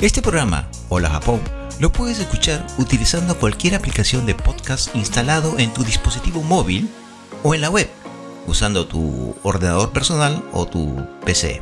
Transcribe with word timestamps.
Este 0.01 0.21
programa, 0.21 0.67
Hola 0.89 1.09
Japón, 1.09 1.41
lo 1.79 1.91
puedes 1.91 2.19
escuchar 2.19 2.65
utilizando 2.77 3.37
cualquier 3.37 3.75
aplicación 3.75 4.25
de 4.25 4.35
podcast 4.35 4.95
instalado 4.95 5.59
en 5.59 5.73
tu 5.73 5.83
dispositivo 5.83 6.41
móvil 6.41 6.89
o 7.43 7.53
en 7.53 7.61
la 7.61 7.69
web, 7.69 7.89
usando 8.47 8.87
tu 8.87 9.35
ordenador 9.43 9.91
personal 9.91 10.43
o 10.53 10.65
tu 10.65 10.95
PC. 11.25 11.61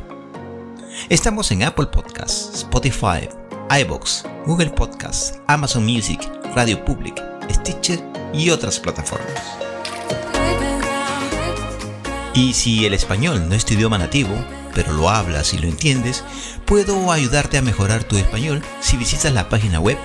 Estamos 1.08 1.50
en 1.50 1.64
Apple 1.64 1.86
Podcasts, 1.86 2.58
Spotify, 2.58 3.28
iBox, 3.70 4.24
Google 4.46 4.70
Podcasts, 4.70 5.38
Amazon 5.46 5.84
Music, 5.84 6.20
Radio 6.54 6.82
Public, 6.84 7.22
Stitcher 7.50 8.02
y 8.32 8.50
otras 8.50 8.78
plataformas. 8.78 9.42
Y 12.34 12.52
si 12.52 12.84
el 12.84 12.92
español 12.94 13.48
no 13.48 13.54
es 13.54 13.64
tu 13.64 13.74
idioma 13.74 13.96
nativo, 13.96 14.34
pero 14.74 14.92
lo 14.92 15.08
hablas 15.08 15.54
y 15.54 15.58
lo 15.58 15.68
entiendes, 15.68 16.24
puedo 16.66 17.12
ayudarte 17.12 17.58
a 17.58 17.62
mejorar 17.62 18.02
tu 18.04 18.16
español 18.16 18.60
si 18.80 18.96
visitas 18.96 19.32
la 19.32 19.48
página 19.48 19.78
web 19.80 19.98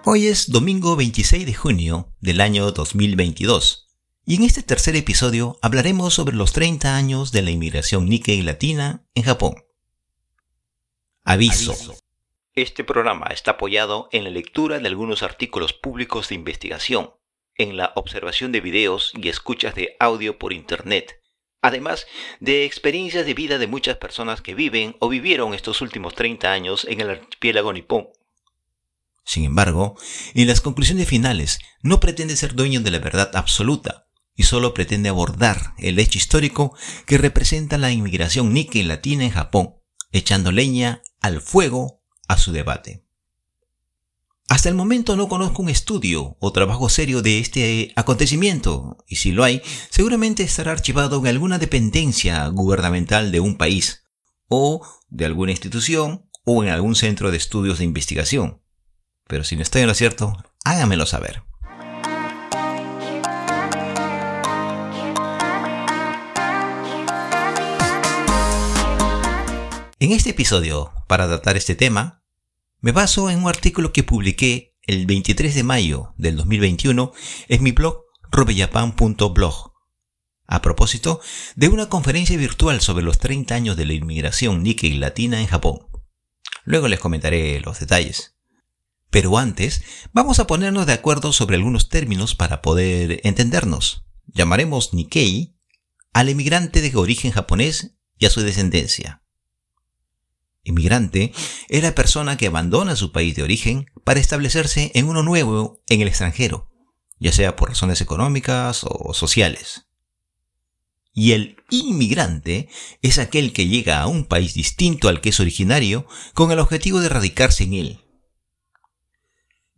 Hoy 0.05 0.27
es 0.27 0.51
domingo 0.51 0.97
26 0.97 1.45
de 1.45 1.53
junio 1.53 2.09
del 2.19 2.41
año 2.41 2.69
2022 2.73 3.87
y 4.25 4.35
en 4.35 4.43
este 4.43 4.61
tercer 4.61 4.97
episodio 4.97 5.57
hablaremos 5.61 6.13
sobre 6.13 6.35
los 6.35 6.51
30 6.51 6.97
años 6.97 7.31
de 7.31 7.41
la 7.41 7.51
inmigración 7.51 8.09
Nikkei 8.09 8.41
latina 8.41 9.05
en 9.15 9.23
Japón. 9.23 9.63
Aviso. 11.23 11.95
Este 12.53 12.83
programa 12.83 13.27
está 13.27 13.51
apoyado 13.51 14.09
en 14.11 14.25
la 14.25 14.29
lectura 14.29 14.79
de 14.79 14.89
algunos 14.89 15.23
artículos 15.23 15.71
públicos 15.71 16.27
de 16.27 16.35
investigación, 16.35 17.11
en 17.55 17.77
la 17.77 17.93
observación 17.95 18.51
de 18.51 18.59
videos 18.59 19.13
y 19.15 19.29
escuchas 19.29 19.73
de 19.73 19.95
audio 20.01 20.37
por 20.37 20.51
Internet, 20.51 21.21
además 21.61 22.07
de 22.41 22.65
experiencias 22.65 23.25
de 23.25 23.35
vida 23.35 23.57
de 23.57 23.67
muchas 23.67 23.95
personas 23.95 24.41
que 24.41 24.53
viven 24.53 24.97
o 24.99 25.07
vivieron 25.07 25.53
estos 25.53 25.81
últimos 25.81 26.13
30 26.13 26.51
años 26.51 26.85
en 26.89 26.99
el 26.99 27.09
archipiélago 27.09 27.71
nipón. 27.71 28.09
Sin 29.25 29.45
embargo, 29.45 29.95
en 30.33 30.47
las 30.47 30.61
conclusiones 30.61 31.07
finales 31.07 31.59
no 31.81 31.99
pretende 31.99 32.35
ser 32.35 32.55
dueño 32.55 32.81
de 32.81 32.91
la 32.91 32.99
verdad 32.99 33.31
absoluta 33.35 34.07
y 34.35 34.43
solo 34.43 34.73
pretende 34.73 35.09
abordar 35.09 35.73
el 35.77 35.99
hecho 35.99 36.17
histórico 36.17 36.75
que 37.05 37.17
representa 37.17 37.77
la 37.77 37.91
inmigración 37.91 38.53
Nikkei 38.53 38.83
latina 38.83 39.23
en 39.23 39.31
Japón, 39.31 39.75
echando 40.11 40.51
leña 40.51 41.01
al 41.21 41.41
fuego 41.41 42.01
a 42.27 42.37
su 42.37 42.51
debate. 42.51 43.05
Hasta 44.49 44.69
el 44.69 44.75
momento 44.75 45.15
no 45.15 45.29
conozco 45.29 45.61
un 45.61 45.69
estudio 45.69 46.37
o 46.39 46.51
trabajo 46.51 46.89
serio 46.89 47.21
de 47.21 47.39
este 47.39 47.93
acontecimiento, 47.95 48.97
y 49.07 49.15
si 49.15 49.31
lo 49.31 49.43
hay, 49.43 49.61
seguramente 49.89 50.43
estará 50.43 50.71
archivado 50.71 51.19
en 51.19 51.27
alguna 51.27 51.59
dependencia 51.59 52.45
gubernamental 52.47 53.31
de 53.31 53.39
un 53.39 53.57
país, 53.57 54.03
o 54.47 54.85
de 55.09 55.25
alguna 55.25 55.51
institución, 55.51 56.29
o 56.43 56.63
en 56.63 56.69
algún 56.69 56.95
centro 56.95 57.31
de 57.31 57.37
estudios 57.37 57.79
de 57.79 57.85
investigación. 57.85 58.62
Pero 59.27 59.43
si 59.43 59.55
no 59.55 59.61
estoy 59.61 59.81
en 59.81 59.87
lo 59.87 59.93
cierto, 59.93 60.37
háganmelo 60.63 61.05
saber. 61.05 61.43
En 69.99 70.11
este 70.11 70.31
episodio, 70.31 70.91
para 71.07 71.27
tratar 71.27 71.55
este 71.55 71.75
tema, 71.75 72.23
me 72.81 72.91
baso 72.91 73.29
en 73.29 73.39
un 73.39 73.47
artículo 73.47 73.93
que 73.93 74.03
publiqué 74.03 74.75
el 74.81 75.05
23 75.05 75.55
de 75.55 75.63
mayo 75.63 76.13
del 76.17 76.35
2021 76.35 77.13
en 77.47 77.63
mi 77.63 77.71
blog 77.71 78.03
robejapan.blog, 78.29 79.71
a 80.45 80.61
propósito 80.61 81.21
de 81.55 81.69
una 81.69 81.87
conferencia 81.87 82.35
virtual 82.37 82.81
sobre 82.81 83.05
los 83.05 83.19
30 83.19 83.55
años 83.55 83.77
de 83.77 83.85
la 83.85 83.93
inmigración 83.93 84.61
Nikkei 84.63 84.95
latina 84.95 85.39
en 85.39 85.47
Japón. 85.47 85.87
Luego 86.65 86.89
les 86.89 86.99
comentaré 86.99 87.61
los 87.61 87.79
detalles. 87.79 88.35
Pero 89.13 89.37
antes, 89.37 89.83
vamos 90.11 90.39
a 90.39 90.47
ponernos 90.47 90.87
de 90.87 90.93
acuerdo 90.93 91.33
sobre 91.33 91.55
algunos 91.55 91.87
términos 91.87 92.33
para 92.33 92.63
poder 92.63 93.21
entendernos. 93.23 94.05
Llamaremos 94.25 94.95
Nikkei 94.95 95.55
al 96.13 96.29
emigrante 96.29 96.81
de 96.81 96.97
origen 96.97 97.31
japonés 97.31 97.91
y 98.17 98.25
a 98.25 98.31
su 98.31 98.41
descendencia. 98.41 99.21
Inmigrante 100.63 101.31
es 101.69 101.83
la 101.83 101.93
persona 101.93 102.37
que 102.37 102.47
abandona 102.47 102.95
su 102.95 103.11
país 103.11 103.35
de 103.35 103.43
origen 103.43 103.85
para 104.03 104.19
establecerse 104.19 104.91
en 104.95 105.07
uno 105.07 105.21
nuevo 105.21 105.83
en 105.89 106.01
el 106.01 106.07
extranjero, 106.07 106.71
ya 107.19 107.31
sea 107.31 107.55
por 107.55 107.69
razones 107.69 108.01
económicas 108.01 108.83
o 108.83 109.13
sociales. 109.13 109.85
y 111.13 111.33
el 111.33 111.57
inmigrante 111.69 112.67
es 113.03 113.19
aquel 113.19 113.53
que 113.53 113.67
llega 113.67 114.01
a 114.01 114.07
un 114.07 114.25
país 114.25 114.55
distinto 114.55 115.07
al 115.07 115.21
que 115.21 115.29
es 115.29 115.39
originario 115.39 116.07
con 116.33 116.51
el 116.51 116.57
objetivo 116.57 116.99
de 116.99 117.09
radicarse 117.09 117.65
en 117.65 117.73
él. 117.73 118.02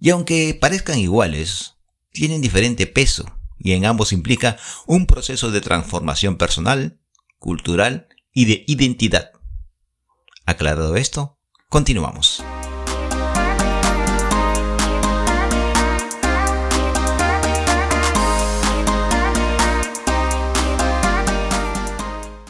Y 0.06 0.12
aunque 0.12 0.54
parezcan 0.54 1.00
iguales, 1.00 1.78
tienen 2.12 2.40
diferente 2.40 2.86
peso 2.86 3.26
y 3.58 3.72
en 3.72 3.86
ambos 3.86 4.14
implica 4.14 4.56
un 4.86 5.08
proceso 5.08 5.50
de 5.50 5.62
transformación 5.62 6.38
personal, 6.38 7.00
cultural 7.40 8.08
y 8.32 8.46
de 8.46 8.64
identidad. 8.68 9.32
Aclarado 10.46 10.96
esto, 10.96 11.40
continuamos. 11.70 12.44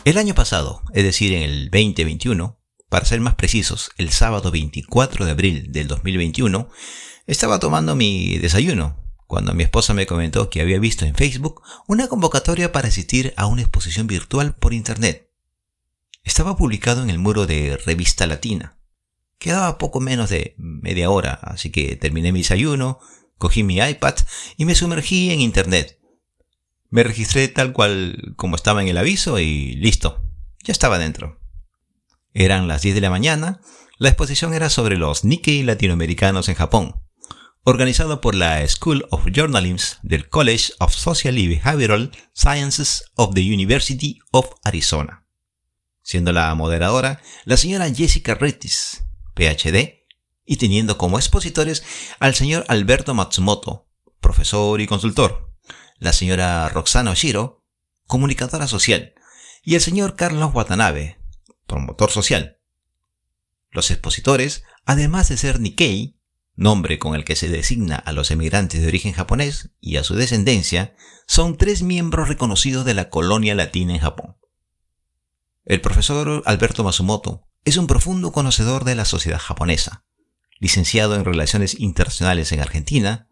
El 0.03 0.17
año 0.17 0.35
pasado, 0.35 0.81
es 0.93 1.05
decir, 1.05 1.31
en 1.31 1.43
el 1.43 1.69
2021, 1.69 2.59
para 2.89 3.05
ser 3.05 3.21
más 3.21 3.35
precisos, 3.35 3.91
el 3.97 4.09
sábado 4.09 4.51
24 4.51 5.23
de 5.23 5.31
abril 5.31 5.71
del 5.71 5.87
2021, 5.87 6.69
estaba 7.25 7.59
tomando 7.59 7.95
mi 7.95 8.37
desayuno 8.37 9.03
cuando 9.27 9.53
mi 9.53 9.63
esposa 9.63 9.93
me 9.93 10.05
comentó 10.05 10.49
que 10.49 10.61
había 10.61 10.79
visto 10.79 11.05
en 11.05 11.15
Facebook 11.15 11.61
una 11.87 12.07
convocatoria 12.07 12.71
para 12.71 12.89
asistir 12.89 13.33
a 13.37 13.47
una 13.47 13.61
exposición 13.61 14.07
virtual 14.07 14.55
por 14.55 14.73
Internet. 14.73 15.31
Estaba 16.23 16.55
publicado 16.55 17.01
en 17.01 17.09
el 17.09 17.17
muro 17.17 17.47
de 17.47 17.77
Revista 17.85 18.27
Latina. 18.27 18.77
Quedaba 19.39 19.77
poco 19.77 19.99
menos 19.99 20.29
de 20.29 20.55
media 20.57 21.09
hora, 21.09 21.33
así 21.33 21.71
que 21.71 21.95
terminé 21.95 22.31
mi 22.31 22.39
desayuno, 22.39 22.99
cogí 23.37 23.63
mi 23.63 23.77
iPad 23.77 24.15
y 24.57 24.65
me 24.65 24.75
sumergí 24.75 25.31
en 25.31 25.41
Internet 25.41 25.99
me 26.95 27.03
registré 27.03 27.49
tal 27.49 27.73
cual 27.73 28.33
como 28.37 28.55
estaba 28.55 28.81
en 28.81 28.87
el 28.87 28.97
aviso 28.97 29.37
y 29.39 29.75
listo, 29.75 30.23
ya 30.63 30.71
estaba 30.71 30.97
dentro. 30.97 31.41
Eran 32.33 32.69
las 32.69 32.83
10 32.83 32.95
de 32.95 33.01
la 33.01 33.09
mañana, 33.09 33.59
la 33.97 34.07
exposición 34.07 34.53
era 34.53 34.69
sobre 34.69 34.97
los 34.97 35.25
Nikkei 35.25 35.63
latinoamericanos 35.63 36.47
en 36.47 36.55
Japón, 36.55 36.95
organizado 37.67 38.21
por 38.21 38.35
la 38.35 38.65
School 38.67 39.07
of 39.09 39.25
Journalism 39.33 39.97
del 40.03 40.29
College 40.29 40.73
of 40.79 40.93
Social 40.93 41.39
y 41.39 41.47
Behavioral 41.47 42.11
Sciences 42.33 43.05
of 43.15 43.33
the 43.33 43.41
University 43.41 44.19
of 44.31 44.51
Arizona, 44.63 45.25
siendo 46.03 46.31
la 46.31 46.53
moderadora 46.53 47.21
la 47.43 47.57
señora 47.57 47.91
Jessica 47.91 48.35
Rettis, 48.35 49.03
PhD, 49.33 50.05
y 50.45 50.57
teniendo 50.57 50.99
como 50.99 51.17
expositores 51.17 51.83
al 52.19 52.35
señor 52.35 52.65
Alberto 52.67 53.15
Matsumoto, 53.15 53.89
profesor 54.19 54.79
y 54.79 54.85
consultor, 54.85 55.51
la 55.97 56.13
señora 56.13 56.69
Roxana 56.69 57.09
Oshiro, 57.09 57.65
comunicadora 58.05 58.67
social, 58.67 59.15
y 59.63 59.73
el 59.73 59.81
señor 59.81 60.15
Carlos 60.15 60.53
Watanabe, 60.53 61.17
promotor 61.65 62.11
social. 62.11 62.59
Los 63.71 63.89
expositores, 63.89 64.63
además 64.85 65.29
de 65.29 65.37
ser 65.37 65.59
Nikkei, 65.59 66.19
nombre 66.55 66.99
con 66.99 67.15
el 67.15 67.23
que 67.23 67.35
se 67.35 67.49
designa 67.49 67.95
a 67.95 68.11
los 68.11 68.31
emigrantes 68.31 68.81
de 68.81 68.87
origen 68.87 69.13
japonés 69.13 69.71
y 69.81 69.97
a 69.97 70.03
su 70.03 70.15
descendencia, 70.15 70.95
son 71.27 71.57
tres 71.57 71.81
miembros 71.81 72.27
reconocidos 72.27 72.85
de 72.85 72.93
la 72.93 73.09
colonia 73.09 73.55
latina 73.55 73.93
en 73.93 73.99
Japón. 73.99 74.37
El 75.65 75.81
profesor 75.81 76.43
Alberto 76.45 76.83
Masumoto 76.83 77.47
es 77.65 77.77
un 77.77 77.87
profundo 77.87 78.31
conocedor 78.31 78.83
de 78.83 78.95
la 78.95 79.05
sociedad 79.05 79.39
japonesa, 79.39 80.05
licenciado 80.59 81.15
en 81.15 81.25
Relaciones 81.25 81.79
Internacionales 81.79 82.51
en 82.51 82.59
Argentina, 82.59 83.27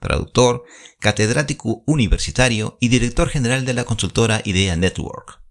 traductor, 0.00 0.64
catedrático 0.98 1.82
universitario 1.86 2.78
y 2.80 2.88
director 2.88 3.28
general 3.28 3.64
de 3.64 3.74
la 3.74 3.84
consultora 3.84 4.40
Idea 4.44 4.76
Network. 4.76 5.42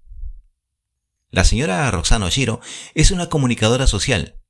La 1.30 1.44
señora 1.44 1.90
Roxana 1.92 2.26
Oshiro 2.26 2.62
es 2.94 3.12
una 3.12 3.30
comunicadora 3.30 3.88
social. 3.88 4.42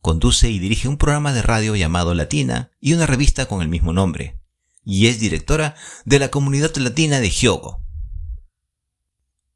Conduce 0.00 0.50
y 0.50 0.58
dirige 0.58 0.88
un 0.88 0.96
programa 0.96 1.32
de 1.32 1.42
radio 1.42 1.74
llamado 1.74 2.14
Latina 2.14 2.70
y 2.80 2.92
una 2.94 3.06
revista 3.06 3.46
con 3.46 3.62
el 3.62 3.68
mismo 3.68 3.92
nombre, 3.92 4.40
y 4.84 5.08
es 5.08 5.18
directora 5.18 5.74
de 6.04 6.18
la 6.18 6.30
comunidad 6.30 6.74
latina 6.76 7.20
de 7.20 7.30
Hyogo. 7.30 7.82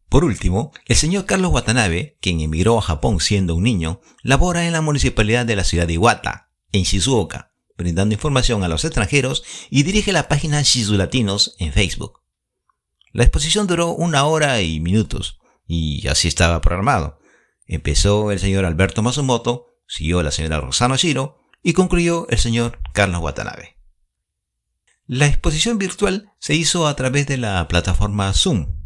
Por 0.09 0.25
último, 0.25 0.73
el 0.87 0.97
señor 0.97 1.25
Carlos 1.25 1.53
Watanabe, 1.53 2.19
quien 2.21 2.41
emigró 2.41 2.77
a 2.77 2.83
Japón 2.83 3.19
siendo 3.21 3.55
un 3.55 3.63
niño, 3.63 4.01
labora 4.23 4.67
en 4.67 4.73
la 4.73 4.83
municipalidad 4.83 5.47
de 5.47 5.57
la 5.57 5.65
ciudad 5.65 5.87
de 5.87 5.95
Iwata, 5.95 6.51
en 6.73 6.83
Shizuoka, 6.83 7.55
brindando 7.79 8.15
información 8.15 8.63
a 8.63 8.69
los 8.69 8.85
extranjeros 8.85 9.43
y 9.71 9.85
dirige 9.85 10.13
la 10.13 10.29
página 10.29 10.61
Shizu 10.61 10.95
Latinos 10.95 11.55
en 11.59 11.73
Facebook. 11.73 12.21
La 13.13 13.23
exposición 13.23 13.67
duró 13.67 13.93
una 13.93 14.25
hora 14.25 14.61
y 14.61 14.81
minutos, 14.81 15.39
y 15.67 16.07
así 16.09 16.29
estaba 16.29 16.61
programado. 16.61 17.19
Empezó 17.67 18.33
el 18.33 18.39
señor 18.39 18.67
Alberto 18.67 19.03
Masumoto, 19.03 19.72
siguió 19.93 20.23
la 20.23 20.31
señora 20.31 20.59
Rosano 20.59 20.97
Shiro 20.97 21.39
y 21.63 21.75
concluyó 21.75 22.27
el 22.31 22.39
señor 22.39 22.79
Carlos 22.95 23.21
Watanabe. 23.21 23.77
La 25.07 25.27
exposición 25.27 25.77
virtual 25.77 26.33
se 26.39 26.55
hizo 26.55 26.87
a 26.87 26.97
través 26.97 27.27
de 27.27 27.37
la 27.37 27.69
plataforma 27.69 28.33
Zoom. 28.33 28.79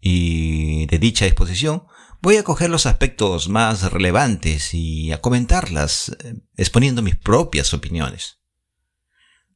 Y 0.00 0.86
de 0.86 0.98
dicha 0.98 1.26
exposición 1.26 1.84
Voy 2.24 2.38
a 2.38 2.42
coger 2.42 2.70
los 2.70 2.86
aspectos 2.86 3.50
más 3.50 3.92
relevantes 3.92 4.72
y 4.72 5.12
a 5.12 5.20
comentarlas, 5.20 6.16
eh, 6.24 6.36
exponiendo 6.56 7.02
mis 7.02 7.16
propias 7.16 7.74
opiniones. 7.74 8.38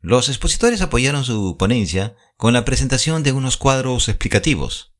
Los 0.02 0.28
expositores 0.28 0.82
apoyaron 0.82 1.24
su 1.24 1.56
ponencia 1.56 2.14
con 2.36 2.52
la 2.52 2.66
presentación 2.66 3.22
de 3.22 3.32
unos 3.32 3.56
cuadros 3.56 4.10
explicativos. 4.10 4.92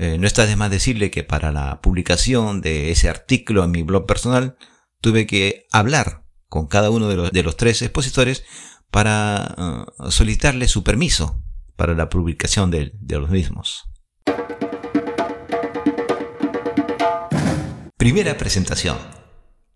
Eh, 0.00 0.16
no 0.16 0.28
está 0.28 0.46
de 0.46 0.54
más 0.54 0.70
decirle 0.70 1.10
que 1.10 1.24
para 1.24 1.50
la 1.50 1.80
publicación 1.80 2.60
de 2.60 2.92
ese 2.92 3.08
artículo 3.08 3.64
en 3.64 3.72
mi 3.72 3.82
blog 3.82 4.06
personal 4.06 4.56
tuve 5.00 5.26
que 5.26 5.66
hablar 5.72 6.24
con 6.46 6.68
cada 6.68 6.90
uno 6.90 7.08
de 7.08 7.42
los, 7.42 7.56
tres 7.56 7.82
expositores 7.82 8.44
para 8.92 9.84
uh, 9.98 10.10
solicitarle 10.12 10.68
su 10.68 10.84
permiso 10.84 11.42
para 11.74 11.94
la 11.94 12.08
publicación 12.08 12.70
de 12.70 12.92
los 13.18 13.28
mismos. 13.28 13.90
Primera 17.96 18.38
presentación. 18.38 18.96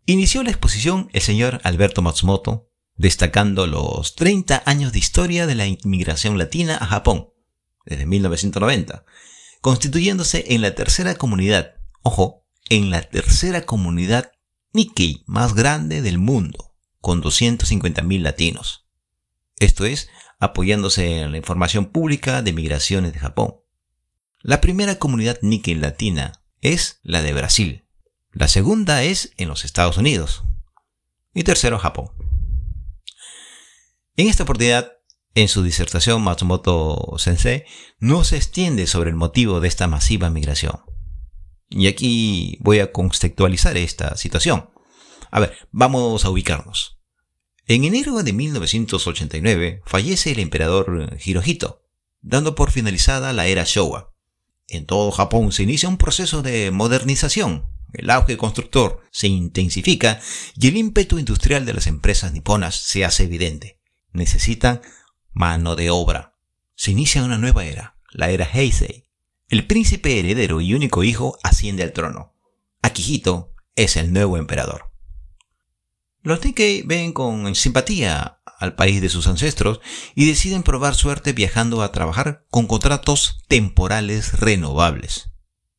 Inició 0.06 0.44
la 0.44 0.50
exposición 0.50 1.08
el 1.12 1.20
señor 1.20 1.60
Alberto 1.64 2.00
Matsumoto, 2.00 2.70
destacando 2.94 3.66
los 3.66 4.14
30 4.14 4.62
años 4.66 4.92
de 4.92 5.00
historia 5.00 5.48
de 5.48 5.56
la 5.56 5.66
inmigración 5.66 6.38
latina 6.38 6.76
a 6.76 6.86
Japón, 6.86 7.30
desde 7.84 8.06
1990, 8.06 9.04
constituyéndose 9.62 10.44
en 10.49 10.61
la 10.61 10.75
tercera 10.75 11.14
comunidad, 11.14 11.76
ojo, 12.03 12.44
en 12.69 12.91
la 12.91 13.00
tercera 13.00 13.62
comunidad 13.62 14.32
Nikkei 14.75 15.25
más 15.26 15.55
grande 15.55 16.03
del 16.03 16.19
mundo, 16.19 16.75
con 17.01 17.22
250.000 17.22 18.20
latinos. 18.20 18.86
Esto 19.58 19.86
es, 19.86 20.10
apoyándose 20.39 21.20
en 21.20 21.31
la 21.32 21.39
información 21.39 21.86
pública 21.86 22.43
de 22.43 22.53
migraciones 22.53 23.15
de 23.15 23.20
Japón. 23.20 23.55
La 24.43 24.60
primera 24.60 24.98
comunidad 24.98 25.39
Nikkei 25.41 25.77
latina 25.77 26.32
es 26.60 27.01
la 27.03 27.22
de 27.22 27.32
Brasil, 27.32 27.86
la 28.32 28.48
segunda 28.48 29.03
es 29.03 29.32
en 29.36 29.48
los 29.48 29.65
Estados 29.65 29.98
Unidos. 29.98 30.43
Y 31.34 31.44
tercero, 31.44 31.79
Japón. 31.79 32.08
En 34.17 34.29
esta 34.29 34.43
oportunidad, 34.43 34.93
en 35.34 35.48
su 35.48 35.62
disertación, 35.62 36.22
Matsumoto 36.22 37.15
Sensei 37.19 37.65
no 37.98 38.24
se 38.24 38.36
extiende 38.36 38.86
sobre 38.86 39.10
el 39.10 39.17
motivo 39.17 39.60
de 39.60 39.69
esta 39.69 39.89
masiva 39.89 40.31
migración. 40.31 40.81
Y 41.70 41.86
aquí 41.86 42.58
voy 42.60 42.81
a 42.81 42.93
contextualizar 42.93 43.77
esta 43.77 44.17
situación. 44.17 44.70
A 45.31 45.41
ver, 45.41 45.56
vamos 45.70 46.24
a 46.24 46.31
ubicarnos. 46.31 46.98
En 47.67 47.84
enero 47.84 48.22
de 48.22 48.32
1989 48.32 49.82
fallece 49.86 50.32
el 50.32 50.41
emperador 50.41 51.17
Hirohito, 51.24 51.82
dando 52.20 52.55
por 52.55 52.70
finalizada 52.70 53.32
la 53.32 53.46
era 53.46 53.65
Showa. 53.65 54.12
En 54.69 54.84
todo 54.84 55.10
Japón 55.10 55.53
se 55.53 55.62
inicia 55.62 55.89
un 55.89 55.96
proceso 55.96 56.43
de 56.43 56.70
modernización 56.70 57.72
el 57.93 58.08
auge 58.10 58.36
constructor 58.36 59.03
se 59.10 59.29
intensifica 59.29 60.20
y 60.56 60.69
el 60.69 60.77
ímpetu 60.77 61.19
industrial 61.19 61.67
de 61.67 61.74
las 61.74 61.86
empresas 61.86 62.32
niponas 62.32 62.74
se 62.74 63.05
hace 63.05 63.24
evidente. 63.24 63.81
Necesitan 64.12 64.81
mano 65.32 65.77
de 65.77 65.91
obra. 65.91 66.36
Se 66.74 66.91
inicia 66.91 67.24
una 67.24 67.39
nueva 67.39 67.65
era, 67.65 67.96
la 68.10 68.31
era 68.31 68.48
Heisei. 68.53 69.06
El 69.48 69.67
príncipe 69.67 70.19
heredero 70.19 70.60
y 70.60 70.74
único 70.74 71.05
hijo 71.05 71.39
asciende 71.43 71.82
al 71.82 71.93
trono. 71.93 72.34
Akihito 72.82 73.55
es 73.77 73.96
el 73.96 74.12
nuevo 74.12 74.36
emperador. 74.36 74.91
Los 76.22 76.44
Nikkei 76.44 76.82
ven 76.82 77.12
con 77.12 77.55
simpatía 77.55 78.41
al 78.58 78.77
país 78.77 79.01
de 79.01 79.08
sus 79.08 79.27
ancestros 79.27 79.81
y 80.15 80.27
deciden 80.27 80.62
probar 80.62 80.94
suerte 80.94 81.32
viajando 81.32 81.82
a 81.82 81.91
trabajar 81.91 82.46
con 82.48 82.67
contratos 82.69 83.43
temporales 83.48 84.39
renovables. 84.39 85.31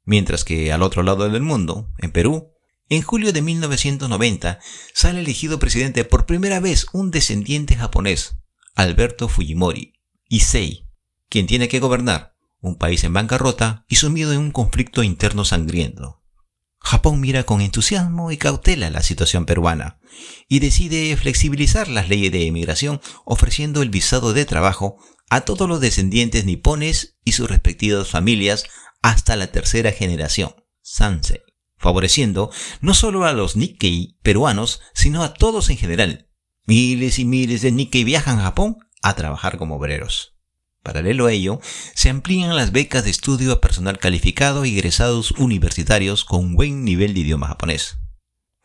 Mientras 0.04 0.44
que 0.44 0.74
al 0.74 0.82
otro 0.82 1.02
lado 1.02 1.30
del 1.30 1.42
mundo, 1.42 1.90
en 1.98 2.12
Perú, 2.12 2.52
en 2.90 3.02
julio 3.02 3.32
de 3.32 3.42
1990 3.42 4.60
sale 4.94 5.22
elegido 5.22 5.60
presidente 5.60 6.04
por 6.04 6.26
primera 6.26 6.60
vez 6.60 6.88
un 6.92 7.10
descendiente 7.10 7.76
japonés, 7.76 8.36
Alberto 8.76 9.30
Fujimori, 9.30 9.94
Issei, 10.30 10.88
quien 11.30 11.46
tiene 11.48 11.68
que 11.68 11.80
gobernar 11.80 12.34
un 12.60 12.78
país 12.78 13.04
en 13.04 13.14
bancarrota 13.14 13.86
y 13.88 13.98
sumido 13.98 14.32
en 14.34 14.40
un 14.40 14.52
conflicto 14.52 15.04
interno 15.04 15.46
sangriento. 15.46 16.24
Japón 16.80 17.22
mira 17.22 17.44
con 17.44 17.62
entusiasmo 17.62 18.32
y 18.32 18.38
cautela 18.38 18.90
la 18.90 19.04
situación 19.04 19.46
peruana 19.46 20.00
y 20.50 20.60
decide 20.60 21.16
flexibilizar 21.18 21.88
las 21.88 22.10
leyes 22.10 22.32
de 22.32 22.48
emigración 22.48 23.00
ofreciendo 23.26 23.82
el 23.82 23.90
visado 23.90 24.34
de 24.34 24.46
trabajo 24.46 24.98
a 25.30 25.42
todos 25.42 25.68
los 25.70 25.80
descendientes 25.80 26.46
nipones 26.46 27.18
y 27.24 27.34
sus 27.34 27.50
respectivas 27.50 28.10
familias 28.10 28.66
hasta 29.02 29.36
la 29.36 29.48
tercera 29.48 29.92
generación, 29.92 30.56
Sansei, 30.82 31.42
favoreciendo 31.78 32.50
no 32.82 32.94
solo 32.94 33.26
a 33.26 33.34
los 33.34 33.56
Nikkei 33.56 34.18
peruanos, 34.24 34.82
sino 34.94 35.24
a 35.24 35.34
todos 35.34 35.70
en 35.70 35.78
general. 35.78 36.30
Miles 36.66 37.20
y 37.20 37.26
miles 37.26 37.62
de 37.62 37.72
Nikkei 37.72 38.04
viajan 38.04 38.40
a 38.40 38.44
Japón 38.44 38.78
a 39.02 39.16
trabajar 39.16 39.58
como 39.58 39.76
obreros. 39.76 40.36
Paralelo 40.82 41.28
a 41.28 41.32
ello, 41.32 41.60
se 41.94 42.10
amplían 42.10 42.56
las 42.56 42.72
becas 42.72 43.04
de 43.04 43.10
estudio 43.10 43.52
a 43.54 43.62
personal 43.62 44.00
calificado 44.00 44.66
y 44.66 44.74
egresados 44.78 45.32
universitarios 45.32 46.26
con 46.26 46.56
buen 46.56 46.84
nivel 46.84 47.14
de 47.14 47.22
idioma 47.22 47.48
japonés. 47.48 47.98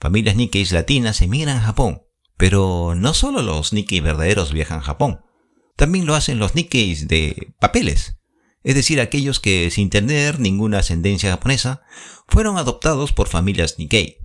Familias 0.00 0.37
Nikkeis 0.37 0.73
latinas 0.73 1.23
emigran 1.23 1.59
a 1.59 1.62
Japón, 1.62 2.02
pero 2.37 2.95
no 2.97 3.14
solo 3.14 3.43
los 3.43 3.73
Nikkei 3.73 4.00
verdaderos 4.00 4.52
viajan 4.52 4.78
a 4.78 4.83
Japón, 4.83 5.21
también 5.76 6.07
lo 6.07 6.14
hacen 6.14 6.38
los 6.38 6.55
Nikkeis 6.55 7.09
de 7.09 7.55
papeles, 7.61 8.19
es 8.64 8.75
decir, 8.75 9.00
aquellos 9.00 9.40
que 9.40 9.71
sin 9.71 9.90
tener 9.90 10.40
ninguna 10.40 10.78
ascendencia 10.78 11.31
japonesa 11.31 11.83
fueron 12.26 12.59
adoptados 12.59 13.12
por 13.12 13.28
familias 13.28 13.78
Nikkei. 13.78 14.19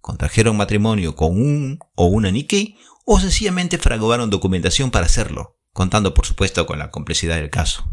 Contrajeron 0.00 0.56
matrimonio 0.56 1.16
con 1.16 1.32
un 1.32 1.78
o 1.94 2.06
una 2.06 2.30
Nikkei 2.30 2.76
o 3.06 3.18
sencillamente 3.18 3.78
fraguaron 3.78 4.28
documentación 4.28 4.90
para 4.90 5.06
hacerlo 5.06 5.56
contando 5.76 6.14
por 6.14 6.26
supuesto 6.26 6.66
con 6.66 6.78
la 6.78 6.90
complejidad 6.90 7.36
del 7.36 7.50
caso. 7.50 7.86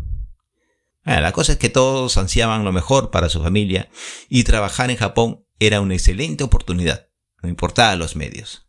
la 1.04 1.34
cosa 1.34 1.52
es 1.52 1.58
que 1.58 1.70
todos 1.70 2.16
ansiaban 2.18 2.64
lo 2.64 2.72
mejor 2.72 3.12
para 3.12 3.28
su 3.28 3.44
familia 3.44 3.90
y 4.30 4.46
trabajar 4.46 4.90
en 4.90 4.96
Japón 4.96 5.46
era 5.60 5.82
una 5.82 5.94
excelente 5.94 6.46
oportunidad, 6.46 7.10
no 7.42 7.50
importaba 7.50 7.96
los 7.98 8.16
medios. 8.16 8.68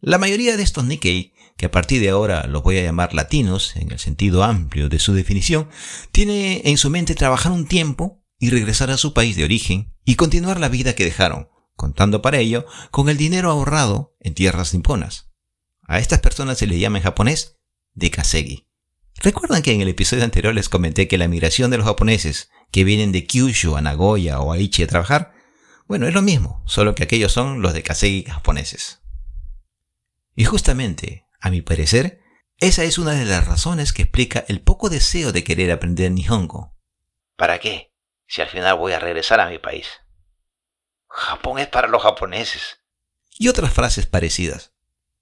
La 0.00 0.18
mayoría 0.18 0.56
de 0.56 0.64
estos 0.64 0.84
Nikkei, 0.84 1.32
que 1.56 1.66
a 1.66 1.70
partir 1.70 2.00
de 2.00 2.10
ahora 2.10 2.48
los 2.48 2.64
voy 2.64 2.78
a 2.78 2.82
llamar 2.82 3.14
latinos 3.14 3.76
en 3.76 3.92
el 3.92 4.00
sentido 4.00 4.42
amplio 4.42 4.88
de 4.88 4.98
su 4.98 5.14
definición, 5.14 5.68
tiene 6.10 6.62
en 6.64 6.76
su 6.76 6.90
mente 6.90 7.14
trabajar 7.14 7.52
un 7.52 7.68
tiempo 7.68 8.24
y 8.40 8.50
regresar 8.50 8.90
a 8.90 8.96
su 8.96 9.14
país 9.14 9.36
de 9.36 9.44
origen 9.44 9.94
y 10.04 10.16
continuar 10.16 10.58
la 10.58 10.68
vida 10.68 10.96
que 10.96 11.04
dejaron, 11.04 11.48
contando 11.76 12.20
para 12.20 12.38
ello 12.38 12.66
con 12.90 13.08
el 13.08 13.16
dinero 13.16 13.50
ahorrado 13.50 14.16
en 14.18 14.34
tierras 14.34 14.74
niponas. 14.74 15.30
A 15.86 15.98
estas 15.98 16.20
personas 16.20 16.58
se 16.58 16.66
les 16.66 16.80
llama 16.80 16.98
en 16.98 17.04
japonés 17.04 17.58
de 17.92 18.10
Kasegi. 18.10 18.68
¿Recuerdan 19.16 19.62
que 19.62 19.72
en 19.72 19.80
el 19.80 19.88
episodio 19.88 20.24
anterior 20.24 20.54
les 20.54 20.68
comenté 20.68 21.08
que 21.08 21.18
la 21.18 21.28
migración 21.28 21.70
de 21.70 21.76
los 21.78 21.86
japoneses 21.86 22.50
que 22.70 22.84
vienen 22.84 23.12
de 23.12 23.26
Kyushu 23.26 23.76
a 23.76 23.80
Nagoya 23.80 24.40
o 24.40 24.52
Aichi 24.52 24.82
a 24.82 24.86
trabajar? 24.86 25.34
Bueno, 25.86 26.08
es 26.08 26.14
lo 26.14 26.22
mismo, 26.22 26.62
solo 26.66 26.94
que 26.94 27.04
aquellos 27.04 27.32
son 27.32 27.62
los 27.62 27.74
de 27.74 27.82
Kasegi 27.82 28.24
japoneses. 28.24 29.02
Y 30.34 30.44
justamente, 30.44 31.26
a 31.40 31.50
mi 31.50 31.62
parecer, 31.62 32.20
esa 32.58 32.84
es 32.84 32.98
una 32.98 33.12
de 33.12 33.24
las 33.24 33.46
razones 33.46 33.92
que 33.92 34.02
explica 34.02 34.44
el 34.48 34.60
poco 34.62 34.88
deseo 34.88 35.32
de 35.32 35.44
querer 35.44 35.70
aprender 35.70 36.10
Nihongo. 36.10 36.76
¿Para 37.36 37.58
qué? 37.58 37.92
Si 38.26 38.42
al 38.42 38.48
final 38.48 38.78
voy 38.78 38.92
a 38.92 38.98
regresar 38.98 39.40
a 39.40 39.48
mi 39.48 39.58
país. 39.58 39.86
Japón 41.08 41.58
es 41.58 41.68
para 41.68 41.88
los 41.88 42.02
japoneses. 42.02 42.80
Y 43.38 43.48
otras 43.48 43.72
frases 43.72 44.06
parecidas. 44.06 44.73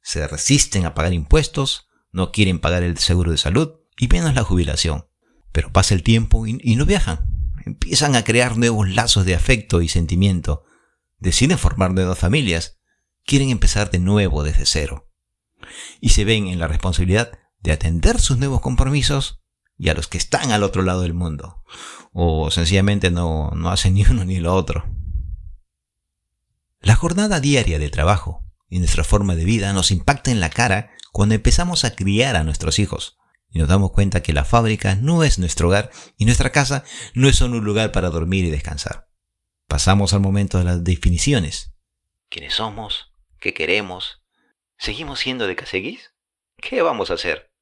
Se 0.03 0.27
resisten 0.27 0.85
a 0.85 0.95
pagar 0.95 1.13
impuestos, 1.13 1.89
no 2.11 2.33
quieren 2.33 2.59
pagar 2.59 2.83
el 2.83 2.99
seguro 2.99 3.31
de 3.31 3.39
salud 3.39 3.77
y 3.97 4.09
menos 4.09 4.35
la 4.35 4.43
jubilación. 4.43 5.07
Pero 5.53 5.73
pasa 5.73 5.95
el 5.95 6.03
tiempo 6.03 6.47
y, 6.47 6.77
no 6.77 6.87
viajan. 6.87 7.53
Empiezan 7.65 8.17
a 8.17 8.25
crear 8.25 8.59
nuevos 8.59 8.89
lazos 8.89 9.25
de 9.25 9.35
afecto 9.35 9.81
y 9.81 9.89
sentimiento. 9.89 10.65
Deciden 11.19 11.59
formar 11.59 11.93
nuevas 11.93 12.19
familias. 12.19 12.81
Quieren 13.25 13.51
empezar 13.51 13.91
de 13.91 14.01
nuevo 14.01 14.43
desde 14.43 14.67
cero. 14.67 15.11
Y 16.01 16.11
se 16.11 16.25
ven 16.25 16.49
en 16.49 16.59
la 16.59 16.67
responsabilidad 16.67 17.39
de 17.61 17.73
atender 17.73 18.21
sus 18.21 18.39
nuevos 18.39 18.61
compromisos 18.61 19.43
y 19.79 19.89
a 19.91 19.95
los 19.95 20.09
que 20.09 20.19
están 20.19 20.51
al 20.51 20.65
otro 20.65 20.83
lado 20.83 21.03
del 21.03 21.15
mundo. 21.15 21.63
O 22.13 22.51
sencillamente 22.51 23.11
no, 23.11 23.53
no 23.55 23.71
hacen 23.71 23.95
ni 23.95 24.05
uno 24.05 24.25
ni 24.25 24.41
lo 24.41 24.55
otro. 24.55 24.85
La 26.81 26.97
jornada 26.97 27.39
diaria 27.39 27.79
de 27.79 27.91
trabajo 27.91 28.42
y 28.73 28.79
nuestra 28.79 29.05
forma 29.05 29.37
de 29.37 29.45
vida 29.45 29.75
nos 29.75 29.91
impacta 29.91 30.31
en 30.31 30.41
la 30.41 30.49
cara 30.49 30.93
cuando 31.13 31.35
empezamos 31.35 31.85
a 31.85 31.95
criar 31.95 32.37
a 32.37 32.43
nuestros 32.43 32.79
hijos 32.79 33.19
y 33.51 33.59
nos 33.59 33.69
damos 33.69 33.93
cuenta 33.93 34.23
que 34.23 34.33
la 34.33 34.47
fábrica 34.47 34.95
no 34.95 35.25
es 35.25 35.39
nuestro 35.39 35.69
hogar 35.69 35.91
y 36.17 36.25
nuestra 36.25 36.53
casa 36.53 36.83
no 37.13 37.29
es 37.29 37.37
solo 37.37 37.59
un 37.59 37.65
lugar 37.65 37.93
para 37.93 38.09
dormir 38.09 38.47
y 38.47 38.51
descansar. 38.51 39.11
Pasamos 39.69 40.15
al 40.15 40.21
momento 40.21 40.57
de 40.57 40.65
las 40.65 40.83
definiciones. 40.85 41.75
¿Quiénes 42.31 42.55
somos? 42.55 43.13
¿Qué 43.41 43.53
queremos? 43.53 44.23
¿Seguimos 44.79 45.21
siendo 45.21 45.47
de 45.47 45.55
caseguís? 45.55 46.15
¿Qué 46.57 46.81
vamos 46.81 47.11
a 47.11 47.15
hacer? 47.15 47.53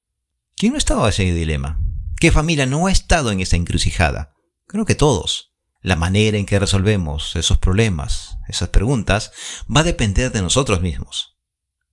¿Quién 0.57 0.75
no 0.75 0.79
estaba 0.79 1.03
en 1.03 1.09
ese 1.09 1.25
dilema? 1.25 1.81
¿Qué 2.21 2.31
familia 2.31 2.67
no 2.67 2.87
ha 2.87 2.93
estado 2.93 3.33
en 3.33 3.41
esa 3.41 3.57
encrucijada? 3.57 4.33
Creo 4.69 4.85
que 4.85 4.95
todos. 4.95 5.50
La 5.83 5.97
manera 5.97 6.37
en 6.37 6.47
que 6.47 6.59
resolvemos 6.59 7.37
esos 7.37 7.59
problemas, 7.59 8.37
esas 8.49 8.69
preguntas, 8.69 9.33
va 9.75 9.81
a 9.81 9.85
depender 9.85 10.31
de 10.31 10.43
nosotros 10.43 10.81
mismos. 10.81 11.39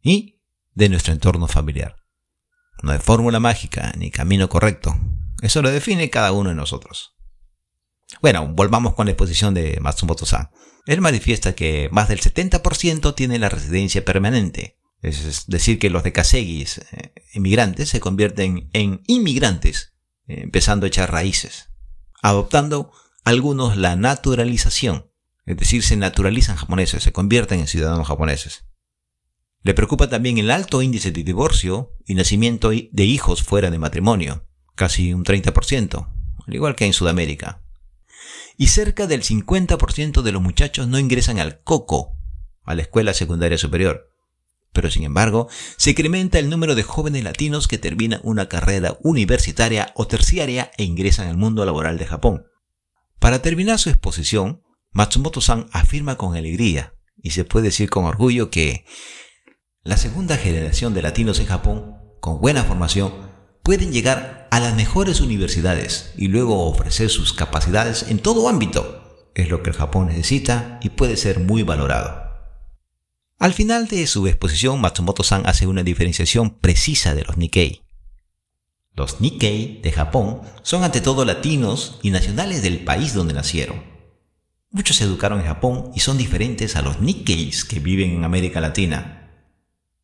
Y 0.02 0.42
de 0.74 0.90
nuestro 0.90 1.14
entorno 1.14 1.48
familiar. 1.48 1.96
No 2.84 2.92
hay 2.92 3.00
fórmula 3.00 3.40
mágica 3.40 3.94
ni 3.98 4.12
camino 4.12 4.50
correcto. 4.50 4.96
Eso 5.42 5.62
lo 5.62 5.72
define 5.72 6.10
cada 6.10 6.32
uno 6.32 6.50
de 6.50 6.56
nosotros. 6.56 7.16
Bueno, 8.22 8.48
volvamos 8.48 8.94
con 8.94 9.08
la 9.08 9.12
exposición 9.12 9.54
de 9.54 9.80
Matsumoto-san. 9.82 10.50
Él 10.86 11.02
manifiesta 11.02 11.54
que 11.54 11.90
más 11.92 12.08
del 12.08 12.22
70% 12.22 13.16
tiene 13.16 13.40
la 13.40 13.50
residencia 13.50 14.06
permanente. 14.06 14.80
Es 15.02 15.46
decir, 15.48 15.80
que 15.80 15.90
los 15.90 16.04
de 16.04 16.14
Kasegis, 16.14 16.80
eh, 16.92 17.14
inmigrantes, 17.34 17.90
se 17.90 18.00
convierten 18.00 18.70
en 18.74 19.02
inmigrantes, 19.08 19.94
eh, 20.28 20.42
empezando 20.44 20.86
a 20.86 20.88
echar 20.88 21.12
raíces. 21.12 21.70
Adoptando 22.22 22.92
algunos 23.28 23.76
la 23.76 23.98
naturalización, 23.98 25.12
es 25.46 25.58
decir, 25.58 25.84
se 25.84 25.98
naturalizan 25.98 26.56
japoneses, 26.56 27.04
se 27.04 27.12
convierten 27.12 27.60
en 27.60 27.68
ciudadanos 27.68 28.08
japoneses. 28.08 28.64
Le 29.64 29.74
preocupa 29.74 30.08
también 30.08 30.38
el 30.38 30.50
alto 30.50 30.82
índice 30.82 31.12
de 31.12 31.26
divorcio 31.26 31.94
y 32.06 32.14
nacimiento 32.14 32.70
de 32.70 33.04
hijos 33.04 33.44
fuera 33.44 33.70
de 33.70 33.80
matrimonio, 33.80 34.48
casi 34.76 35.14
un 35.14 35.26
30%, 35.26 36.08
al 36.48 36.56
igual 36.56 36.76
que 36.76 36.86
en 36.86 36.94
Sudamérica. 36.94 37.66
Y 38.56 38.68
cerca 38.68 39.08
del 39.08 39.24
50% 39.24 40.22
de 40.22 40.32
los 40.32 40.42
muchachos 40.42 40.88
no 40.88 40.98
ingresan 40.98 41.40
al 41.40 41.62
COCO, 41.64 42.16
a 42.64 42.76
la 42.76 42.84
escuela 42.84 43.14
secundaria 43.14 43.58
superior. 43.58 44.10
Pero 44.72 44.90
sin 44.90 45.04
embargo, 45.04 45.50
se 45.76 45.90
incrementa 45.90 46.40
el 46.40 46.50
número 46.50 46.76
de 46.76 46.84
jóvenes 46.84 47.26
latinos 47.26 47.68
que 47.68 47.78
terminan 47.78 48.22
una 48.24 48.48
carrera 48.48 48.98
universitaria 49.04 49.92
o 49.96 50.08
terciaria 50.08 50.72
e 50.78 50.86
ingresan 50.86 51.28
al 51.28 51.36
mundo 51.36 51.66
laboral 51.66 51.98
de 51.98 52.06
Japón. 52.06 52.46
Para 53.20 53.42
terminar 53.42 53.80
su 53.80 53.90
exposición, 53.90 54.64
Matsumoto-san 54.92 55.68
afirma 55.72 56.18
con 56.18 56.36
alegría, 56.36 56.94
y 57.22 57.32
se 57.32 57.46
puede 57.46 57.66
decir 57.66 57.90
con 57.90 58.06
orgullo 58.06 58.50
que 58.50 58.86
la 59.84 59.98
segunda 59.98 60.38
generación 60.38 60.94
de 60.94 61.02
latinos 61.02 61.40
en 61.40 61.48
Japón, 61.48 61.96
con 62.20 62.40
buena 62.40 62.64
formación, 62.64 63.14
pueden 63.64 63.92
llegar 63.92 64.48
a 64.52 64.60
las 64.60 64.76
mejores 64.76 65.20
universidades 65.22 66.14
y 66.18 66.28
luego 66.28 66.68
ofrecer 66.68 67.10
sus 67.10 67.34
capacidades 67.34 68.06
en 68.10 68.20
todo 68.20 68.50
ámbito. 68.50 69.32
Es 69.36 69.50
lo 69.50 69.62
que 69.62 69.72
el 69.72 69.76
Japón 69.76 70.08
necesita 70.08 70.80
y 70.82 70.90
puede 70.90 71.18
ser 71.18 71.40
muy 71.40 71.64
valorado. 71.64 72.28
Al 73.40 73.54
final 73.54 73.88
de 73.88 74.08
su 74.08 74.26
exposición, 74.28 74.82
Matsumoto-san 74.82 75.46
hace 75.46 75.68
una 75.68 75.84
diferenciación 75.84 76.58
precisa 76.58 77.14
de 77.14 77.24
los 77.24 77.38
Nikkei. 77.38 77.84
Los 78.98 79.22
Nikkei 79.22 79.80
de 79.84 79.92
Japón 79.92 80.42
son 80.64 80.84
ante 80.84 81.02
todo 81.02 81.24
latinos 81.24 82.00
y 82.02 82.10
nacionales 82.10 82.64
del 82.64 82.84
país 82.84 83.14
donde 83.14 83.36
nacieron. 83.36 83.84
Muchos 84.72 84.98
se 84.98 85.04
educaron 85.04 85.40
en 85.40 85.46
Japón 85.46 85.92
y 85.94 86.00
son 86.00 86.18
diferentes 86.18 86.76
a 86.76 86.82
los 86.82 87.00
Nikkeis 87.00 87.64
que 87.64 87.80
viven 87.80 88.10
en 88.10 88.24
América 88.24 88.60
Latina. 88.60 89.30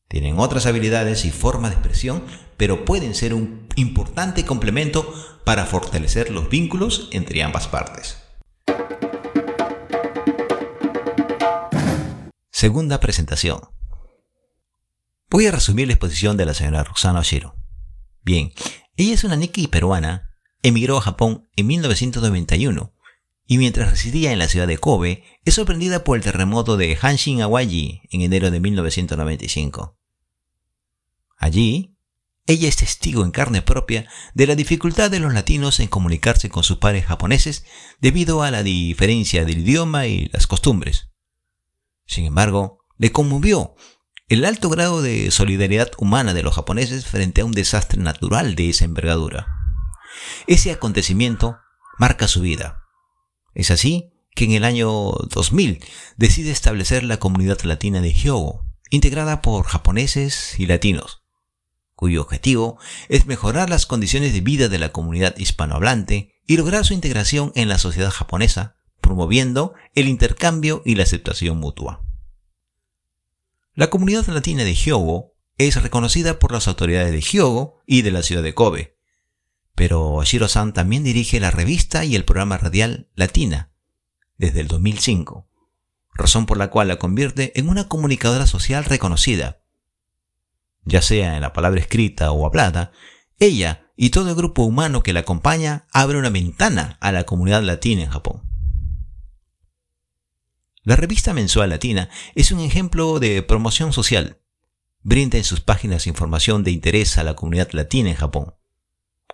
Tienen 0.08 0.38
otras 0.38 0.68
habilidades 0.68 1.26
y 1.26 1.32
formas 1.32 1.72
de 1.72 1.78
expresión, 1.78 2.24
pero 2.56 2.86
pueden 2.86 3.16
ser 3.16 3.34
un 3.34 3.68
importante 3.78 4.46
complemento 4.46 5.12
para 5.44 5.66
fortalecer 5.66 6.30
los 6.30 6.48
vínculos 6.50 7.10
entre 7.12 7.42
ambas 7.42 7.68
partes. 7.68 8.20
Segunda 12.52 13.00
presentación. 13.00 13.60
Voy 15.32 15.48
a 15.48 15.52
resumir 15.52 15.88
la 15.88 15.94
exposición 15.94 16.38
de 16.38 16.46
la 16.46 16.54
señora 16.54 16.84
Roxana 16.84 17.22
Oshiro. 17.22 17.56
Bien, 18.22 18.54
ella 18.96 19.14
es 19.14 19.24
una 19.24 19.36
Nikki 19.36 19.68
peruana, 19.68 20.30
emigró 20.62 20.98
a 20.98 21.02
Japón 21.02 21.50
en 21.56 21.68
1991 21.68 22.94
y 23.46 23.58
mientras 23.58 23.90
residía 23.90 24.32
en 24.32 24.40
la 24.40 24.48
ciudad 24.48 24.68
de 24.68 24.78
Kobe, 24.78 25.24
es 25.46 25.56
sorprendida 25.56 26.04
por 26.04 26.18
el 26.18 26.24
terremoto 26.24 26.78
de 26.78 26.98
Hanshin 27.00 27.42
Awaji 27.42 28.02
en 28.10 28.22
enero 28.22 28.52
de 28.52 28.60
1995. 28.60 29.98
Allí, 31.38 31.98
ella 32.46 32.68
es 32.68 32.78
testigo 32.78 33.24
en 33.24 33.32
carne 33.32 33.62
propia 33.62 34.08
de 34.34 34.48
la 34.48 34.56
dificultad 34.56 35.12
de 35.12 35.20
los 35.20 35.34
latinos 35.34 35.80
en 35.80 35.88
comunicarse 35.88 36.50
con 36.50 36.64
sus 36.64 36.78
pares 36.78 37.06
japoneses 37.06 37.66
debido 38.00 38.44
a 38.44 38.52
la 38.52 38.64
diferencia 38.64 39.46
del 39.46 39.60
idioma 39.60 40.08
y 40.08 40.30
las 40.30 40.48
costumbres. 40.48 41.10
Sin 42.06 42.26
embargo, 42.26 42.80
le 42.98 43.12
conmovió 43.12 43.76
el 44.28 44.46
alto 44.46 44.70
grado 44.70 45.02
de 45.02 45.32
solidaridad 45.32 45.92
humana 45.98 46.34
de 46.34 46.44
los 46.44 46.56
japoneses 46.56 47.06
frente 47.06 47.42
a 47.42 47.46
un 47.46 47.52
desastre 47.52 48.02
natural 48.02 48.56
de 48.56 48.70
esa 48.70 48.86
envergadura. 48.86 49.48
Ese 50.48 50.72
acontecimiento 50.72 51.58
marca 51.98 52.28
su 52.28 52.42
vida. 52.42 52.84
Es 53.54 53.72
así 53.72 54.14
que 54.36 54.46
en 54.46 54.52
el 54.52 54.64
año 54.64 55.12
2000 55.30 55.84
decide 56.18 56.52
establecer 56.52 57.04
la 57.04 57.18
comunidad 57.18 57.62
latina 57.64 58.02
de 58.02 58.14
Hyogo, 58.14 58.66
integrada 58.90 59.42
por 59.42 59.66
japoneses 59.66 60.60
y 60.60 60.66
latinos 60.66 61.24
cuyo 62.04 62.22
objetivo 62.22 62.78
es 63.08 63.28
mejorar 63.28 63.70
las 63.70 63.86
condiciones 63.86 64.34
de 64.34 64.42
vida 64.42 64.68
de 64.68 64.78
la 64.78 64.92
comunidad 64.92 65.38
hispanohablante 65.38 66.36
y 66.46 66.58
lograr 66.58 66.86
su 66.86 66.94
integración 66.94 67.54
en 67.56 67.70
la 67.70 67.78
sociedad 67.78 68.12
japonesa, 68.12 68.76
promoviendo 69.00 69.74
el 69.96 70.10
intercambio 70.10 70.82
y 70.84 70.96
la 70.96 71.04
aceptación 71.04 71.60
mutua. 71.60 72.04
La 73.74 73.90
comunidad 73.90 74.28
latina 74.28 74.64
de 74.64 74.76
Hyogo 74.76 75.36
es 75.58 75.82
reconocida 75.82 76.40
por 76.40 76.52
las 76.52 76.68
autoridades 76.68 77.12
de 77.12 77.22
Hyogo 77.22 77.82
y 77.86 78.02
de 78.02 78.12
la 78.12 78.24
ciudad 78.24 78.44
de 78.44 78.54
Kobe, 78.54 78.98
pero 79.76 80.24
Shiro-san 80.24 80.74
también 80.74 81.04
dirige 81.04 81.40
la 81.40 81.52
revista 81.52 82.06
y 82.06 82.16
el 82.16 82.26
programa 82.26 82.58
radial 82.58 83.10
Latina 83.16 83.72
desde 84.38 84.62
el 84.62 84.68
2005, 84.68 85.48
razón 86.14 86.46
por 86.46 86.58
la 86.58 86.70
cual 86.70 86.88
la 86.88 86.98
convierte 86.98 87.58
en 87.60 87.70
una 87.70 87.88
comunicadora 87.88 88.48
social 88.48 88.86
reconocida 88.86 89.64
ya 90.86 91.02
sea 91.02 91.36
en 91.36 91.42
la 91.42 91.54
palabra 91.54 91.80
escrita 91.80 92.32
o 92.32 92.46
hablada, 92.46 92.92
ella 93.40 93.92
y 93.96 94.10
todo 94.10 94.30
el 94.30 94.36
grupo 94.36 94.64
humano 94.64 95.04
que 95.04 95.14
la 95.14 95.22
acompaña 95.22 95.88
abre 95.92 96.18
una 96.18 96.30
ventana 96.30 96.98
a 97.00 97.12
la 97.12 97.24
comunidad 97.26 97.64
latina 97.64 98.04
en 98.04 98.10
Japón. 98.10 98.53
La 100.86 100.98
revista 100.98 101.34
mensual 101.34 101.70
latina 101.70 102.10
es 102.36 102.52
un 102.52 102.60
ejemplo 102.60 103.22
de 103.22 103.42
promoción 103.42 103.94
social. 103.94 104.42
Brinda 105.02 105.38
en 105.38 105.46
sus 105.46 105.62
páginas 105.62 106.08
información 106.08 106.66
de 106.66 106.72
interés 106.72 107.18
a 107.18 107.24
la 107.24 107.36
comunidad 107.36 107.72
latina 107.72 108.10
en 108.10 108.18
Japón. 108.18 108.56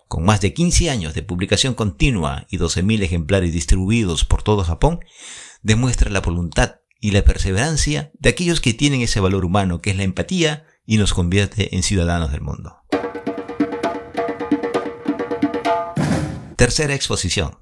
Con 0.07 0.25
más 0.25 0.41
de 0.41 0.53
15 0.53 0.91
años 0.91 1.15
de 1.15 1.23
publicación 1.23 1.73
continua 1.73 2.45
y 2.51 2.59
12.000 2.59 3.01
ejemplares 3.01 3.51
distribuidos 3.51 4.25
por 4.25 4.43
todo 4.43 4.63
Japón, 4.63 4.99
demuestra 5.63 6.11
la 6.11 6.21
voluntad 6.21 6.81
y 7.01 7.11
la 7.11 7.23
perseverancia 7.23 8.11
de 8.19 8.29
aquellos 8.29 8.61
que 8.61 8.75
tienen 8.75 9.01
ese 9.01 9.19
valor 9.19 9.43
humano 9.43 9.81
que 9.81 9.89
es 9.89 9.97
la 9.97 10.03
empatía 10.03 10.67
y 10.85 10.97
nos 10.97 11.15
convierte 11.15 11.75
en 11.75 11.81
ciudadanos 11.81 12.31
del 12.31 12.41
mundo. 12.41 12.77
Tercera 16.55 16.93
exposición. 16.93 17.57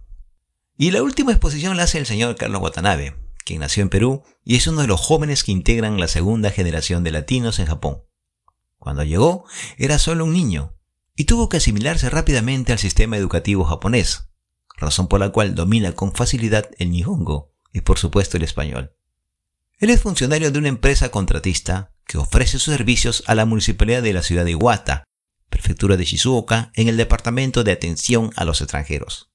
Y 0.78 0.92
la 0.92 1.02
última 1.04 1.32
exposición 1.32 1.78
la 1.78 1.84
hace 1.84 2.00
el 2.00 2.06
señor 2.06 2.36
Carlos 2.36 2.62
Watanabe, 2.62 3.27
quien 3.48 3.62
nació 3.62 3.82
en 3.82 3.90
Perú 3.90 4.24
y 4.44 4.58
es 4.58 4.68
uno 4.68 4.82
de 4.82 4.88
los 4.88 5.00
jóvenes 5.00 5.44
que 5.44 5.54
integran 5.54 6.00
la 6.00 6.10
segunda 6.10 6.52
generación 6.52 7.04
de 7.04 7.12
latinos 7.12 7.60
en 7.60 7.66
Japón. 7.66 8.04
Cuando 8.78 9.04
llegó, 9.04 9.46
era 9.78 10.00
solo 10.00 10.26
un 10.26 10.34
niño 10.34 10.76
y 11.16 11.24
tuvo 11.24 11.48
que 11.48 11.58
asimilarse 11.58 12.10
rápidamente 12.10 12.74
al 12.74 12.80
sistema 12.80 13.16
educativo 13.18 13.64
japonés, 13.64 14.28
razón 14.76 15.08
por 15.08 15.22
la 15.22 15.30
cual 15.30 15.56
domina 15.56 15.94
con 15.94 16.14
facilidad 16.14 16.70
el 16.78 16.92
nihongo 16.92 17.54
y 17.72 17.82
por 17.82 17.98
supuesto 17.98 18.36
el 18.36 18.44
español. 18.44 18.94
Él 19.80 19.92
es 19.92 20.02
funcionario 20.02 20.52
de 20.52 20.60
una 20.60 20.68
empresa 20.68 21.10
contratista 21.10 21.94
que 22.06 22.18
ofrece 22.18 22.60
sus 22.60 22.74
servicios 22.76 23.24
a 23.28 23.36
la 23.36 23.46
municipalidad 23.46 24.04
de 24.04 24.14
la 24.14 24.24
ciudad 24.24 24.44
de 24.44 24.52
Iwata, 24.52 25.06
prefectura 25.50 25.96
de 25.96 26.04
Shizuoka, 26.04 26.72
en 26.76 26.90
el 26.90 26.98
departamento 26.98 27.64
de 27.64 27.72
atención 27.72 28.32
a 28.36 28.44
los 28.44 28.60
extranjeros. 28.60 29.32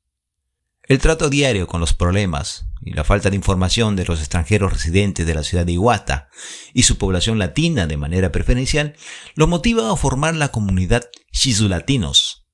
El 0.89 0.99
trato 0.99 1.31
diario 1.31 1.69
con 1.69 1.81
los 1.81 1.95
problemas 1.95 2.67
y 2.81 2.93
la 2.93 3.05
falta 3.05 3.31
de 3.31 3.37
información 3.37 3.95
de 3.95 4.05
los 4.05 4.19
extranjeros 4.19 4.73
residentes 4.73 5.25
de 5.25 5.35
la 5.35 5.45
ciudad 5.45 5.65
de 5.65 5.73
Iwata 5.73 6.29
y 6.75 6.83
su 6.83 6.99
población 6.99 7.39
latina 7.39 7.87
de 7.87 7.97
manera 7.97 8.33
preferencial 8.33 8.97
lo 9.37 9.47
motiva 9.47 9.93
a 9.93 9.97
formar 9.97 10.35
la 10.35 10.49
comunidad 10.49 11.09
Shizulatinos, 11.31 12.47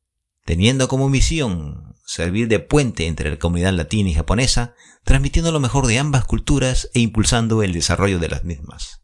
teniendo 0.45 0.89
como 0.89 1.09
misión 1.09 1.95
servir 2.05 2.49
de 2.49 2.59
puente 2.59 3.07
entre 3.07 3.31
la 3.31 3.39
comunidad 3.39 3.73
latina 3.73 4.11
y 4.11 4.15
japonesa, 4.15 4.75
transmitiendo 5.05 5.51
lo 5.51 5.61
mejor 5.61 5.87
de 5.87 5.99
ambas 5.99 6.25
culturas 6.25 6.91
e 6.93 7.01
impulsando 7.01 7.63
el 7.63 7.73
desarrollo 7.73 8.19
de 8.19 8.29
las 8.29 8.45
mismas. 8.45 9.03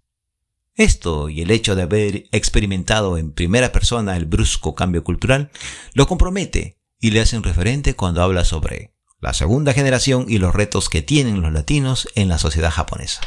Esto 0.75 1.29
y 1.29 1.40
el 1.40 1.51
hecho 1.51 1.77
de 1.77 1.83
haber 1.83 2.25
experimentado 2.33 3.16
en 3.16 3.33
primera 3.33 3.72
persona 3.72 4.16
el 4.16 4.27
brusco 4.27 4.75
cambio 4.75 5.03
cultural 5.03 5.51
lo 5.94 6.07
compromete 6.07 6.79
y 7.01 7.11
le 7.11 7.20
hace 7.20 7.37
un 7.37 7.42
referente 7.42 7.94
cuando 7.94 8.22
habla 8.22 8.44
sobre 8.44 8.93
la 9.25 9.33
segunda 9.33 9.73
generación 9.73 10.27
y 10.29 10.37
los 10.37 10.55
retos 10.55 10.91
que 10.91 11.01
tienen 11.01 11.41
los 11.41 11.51
latinos 11.51 12.07
en 12.15 12.29
la 12.29 12.37
sociedad 12.37 12.71
japonesa. 12.71 13.23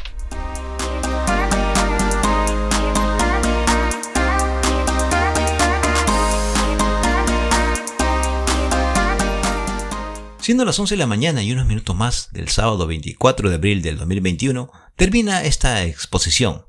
Siendo 10.39 10.65
las 10.65 10.77
11 10.77 10.93
de 10.93 10.99
la 10.99 11.07
mañana 11.07 11.41
y 11.41 11.51
unos 11.51 11.65
minutos 11.65 11.95
más 11.95 12.29
del 12.31 12.49
sábado 12.49 12.85
24 12.85 13.49
de 13.49 13.55
abril 13.55 13.81
del 13.81 13.97
2021, 13.97 14.71
termina 14.95 15.43
esta 15.43 15.83
exposición 15.83 16.67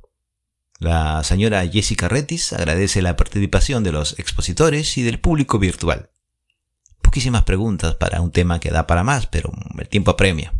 la 0.81 1.25
señora 1.25 1.67
Jessica 1.67 2.07
Retis 2.07 2.53
agradece 2.53 3.03
la 3.03 3.17
participación 3.17 3.83
de 3.83 3.91
los 3.91 4.17
expositores 4.21 4.97
y 4.97 5.03
del 5.03 5.19
público 5.19 5.59
virtual. 5.59 6.11
Poquísimas 7.03 7.43
preguntas 7.45 7.95
para 7.95 8.21
un 8.21 8.31
tema 8.31 8.61
que 8.61 8.71
da 8.71 8.87
para 8.87 9.05
más, 9.05 9.27
pero 9.27 9.53
el 9.79 9.89
tiempo 9.89 10.11
apremia. 10.11 10.53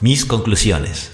Mis 0.00 0.24
conclusiones. 0.24 1.12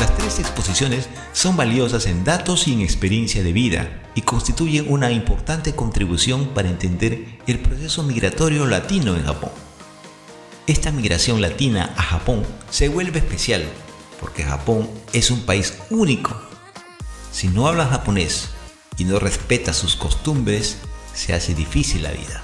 Las 0.00 0.16
tres 0.16 0.40
exposiciones 0.40 1.08
son 1.32 1.56
valiosas 1.56 2.06
en 2.06 2.24
datos 2.24 2.66
y 2.66 2.72
en 2.72 2.80
experiencia 2.80 3.44
de 3.44 3.52
vida 3.52 4.02
y 4.16 4.22
constituyen 4.22 4.86
una 4.92 5.12
importante 5.12 5.76
contribución 5.76 6.48
para 6.48 6.68
entender 6.68 7.38
el 7.46 7.60
proceso 7.60 8.02
migratorio 8.02 8.66
latino 8.66 9.14
en 9.14 9.24
Japón. 9.24 9.63
Esta 10.66 10.90
migración 10.90 11.42
latina 11.42 11.92
a 11.94 12.02
Japón 12.02 12.42
se 12.70 12.88
vuelve 12.88 13.18
especial 13.18 13.64
porque 14.18 14.44
Japón 14.44 14.88
es 15.12 15.30
un 15.30 15.42
país 15.42 15.74
único. 15.90 16.40
Si 17.30 17.48
no 17.48 17.68
hablas 17.68 17.90
japonés 17.90 18.48
y 18.96 19.04
no 19.04 19.18
respetas 19.18 19.76
sus 19.76 19.94
costumbres, 19.94 20.78
se 21.12 21.34
hace 21.34 21.54
difícil 21.54 22.02
la 22.02 22.12
vida. 22.12 22.42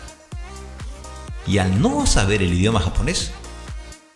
Y 1.46 1.56
al 1.56 1.80
no 1.80 2.04
saber 2.06 2.42
el 2.42 2.52
idioma 2.52 2.80
japonés, 2.80 3.30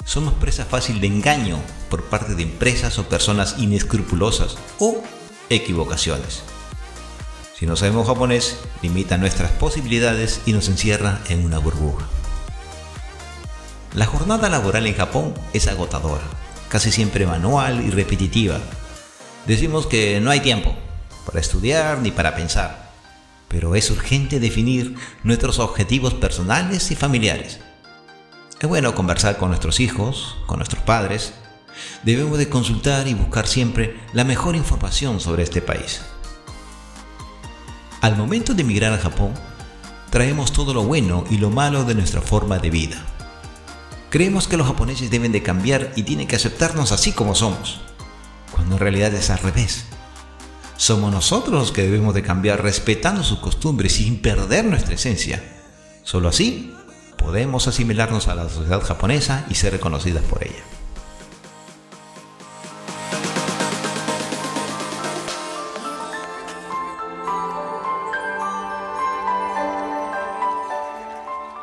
somos 0.04 0.34
presa 0.34 0.66
fácil 0.66 1.00
de 1.00 1.06
engaño 1.06 1.58
por 1.88 2.04
parte 2.04 2.34
de 2.34 2.42
empresas 2.42 2.98
o 2.98 3.08
personas 3.08 3.54
inescrupulosas 3.56 4.58
o 4.80 5.02
equivocaciones. 5.48 6.42
Si 7.58 7.64
no 7.64 7.74
sabemos 7.74 8.06
japonés, 8.06 8.58
limita 8.82 9.16
nuestras 9.16 9.50
posibilidades 9.52 10.42
y 10.44 10.52
nos 10.52 10.68
encierra 10.68 11.22
en 11.30 11.42
una 11.42 11.58
burbuja. 11.58 12.06
La 13.94 14.07
jornada 14.07 14.48
laboral 14.48 14.87
en 14.87 14.94
Japón 14.94 15.35
es 15.52 15.68
agotadora, 15.68 16.24
casi 16.68 16.90
siempre 16.90 17.26
manual 17.26 17.85
y 17.85 17.90
repetitiva. 17.90 18.59
Decimos 19.46 19.87
que 19.87 20.20
no 20.20 20.30
hay 20.30 20.40
tiempo 20.40 20.74
para 21.24 21.40
estudiar 21.40 21.98
ni 21.98 22.11
para 22.11 22.35
pensar, 22.35 22.90
pero 23.48 23.74
es 23.74 23.90
urgente 23.90 24.40
definir 24.40 24.96
nuestros 25.22 25.59
objetivos 25.59 26.14
personales 26.14 26.90
y 26.90 26.96
familiares 26.96 27.61
es 28.64 28.68
bueno 28.68 28.94
conversar 28.94 29.37
con 29.37 29.50
nuestros 29.50 29.78
hijos, 29.78 30.37
con 30.46 30.57
nuestros 30.57 30.83
padres. 30.83 31.35
Debemos 32.02 32.38
de 32.38 32.48
consultar 32.48 33.07
y 33.09 33.12
buscar 33.12 33.46
siempre 33.46 34.00
la 34.14 34.24
mejor 34.24 34.57
información 34.57 35.20
sobre 35.20 35.42
este 35.42 35.61
país. 35.61 36.00
Al 38.00 38.16
momento 38.16 38.54
de 38.54 38.62
emigrar 38.62 38.94
a 38.94 38.98
Japón, 38.98 39.35
traemos 40.09 40.52
todo 40.52 40.72
lo 40.72 40.83
bueno 40.83 41.24
y 41.30 41.37
lo 41.37 41.50
malo 41.50 41.85
de 41.85 41.94
nuestra 41.94 42.22
forma 42.22 42.59
de 42.59 42.70
vida. 42.70 43.04
Creemos 44.14 44.46
que 44.46 44.57
los 44.57 44.68
japoneses 44.68 45.11
deben 45.11 45.33
de 45.33 45.42
cambiar 45.42 45.92
y 45.96 46.05
tienen 46.05 46.29
que 46.29 46.37
aceptarnos 46.37 46.92
así 46.92 47.11
como 47.11 47.35
somos, 47.35 47.81
cuando 48.53 48.77
en 48.77 48.81
realidad 48.81 49.12
es 49.12 49.29
al 49.29 49.40
revés. 49.40 49.87
Somos 50.77 51.12
nosotros 51.12 51.53
los 51.53 51.72
que 51.72 51.83
debemos 51.83 52.14
de 52.14 52.22
cambiar 52.22 52.62
respetando 52.62 53.24
sus 53.24 53.40
costumbres 53.40 53.94
sin 53.94 54.22
perder 54.22 54.66
nuestra 54.66 54.94
esencia. 54.94 55.42
Solo 56.05 56.29
así 56.29 56.72
podemos 57.18 57.66
asimilarnos 57.66 58.29
a 58.29 58.37
la 58.37 58.48
sociedad 58.48 58.83
japonesa 58.83 59.46
y 59.50 59.57
ser 59.57 59.72
reconocidas 59.72 60.22
por 60.22 60.44
ella. 60.44 60.62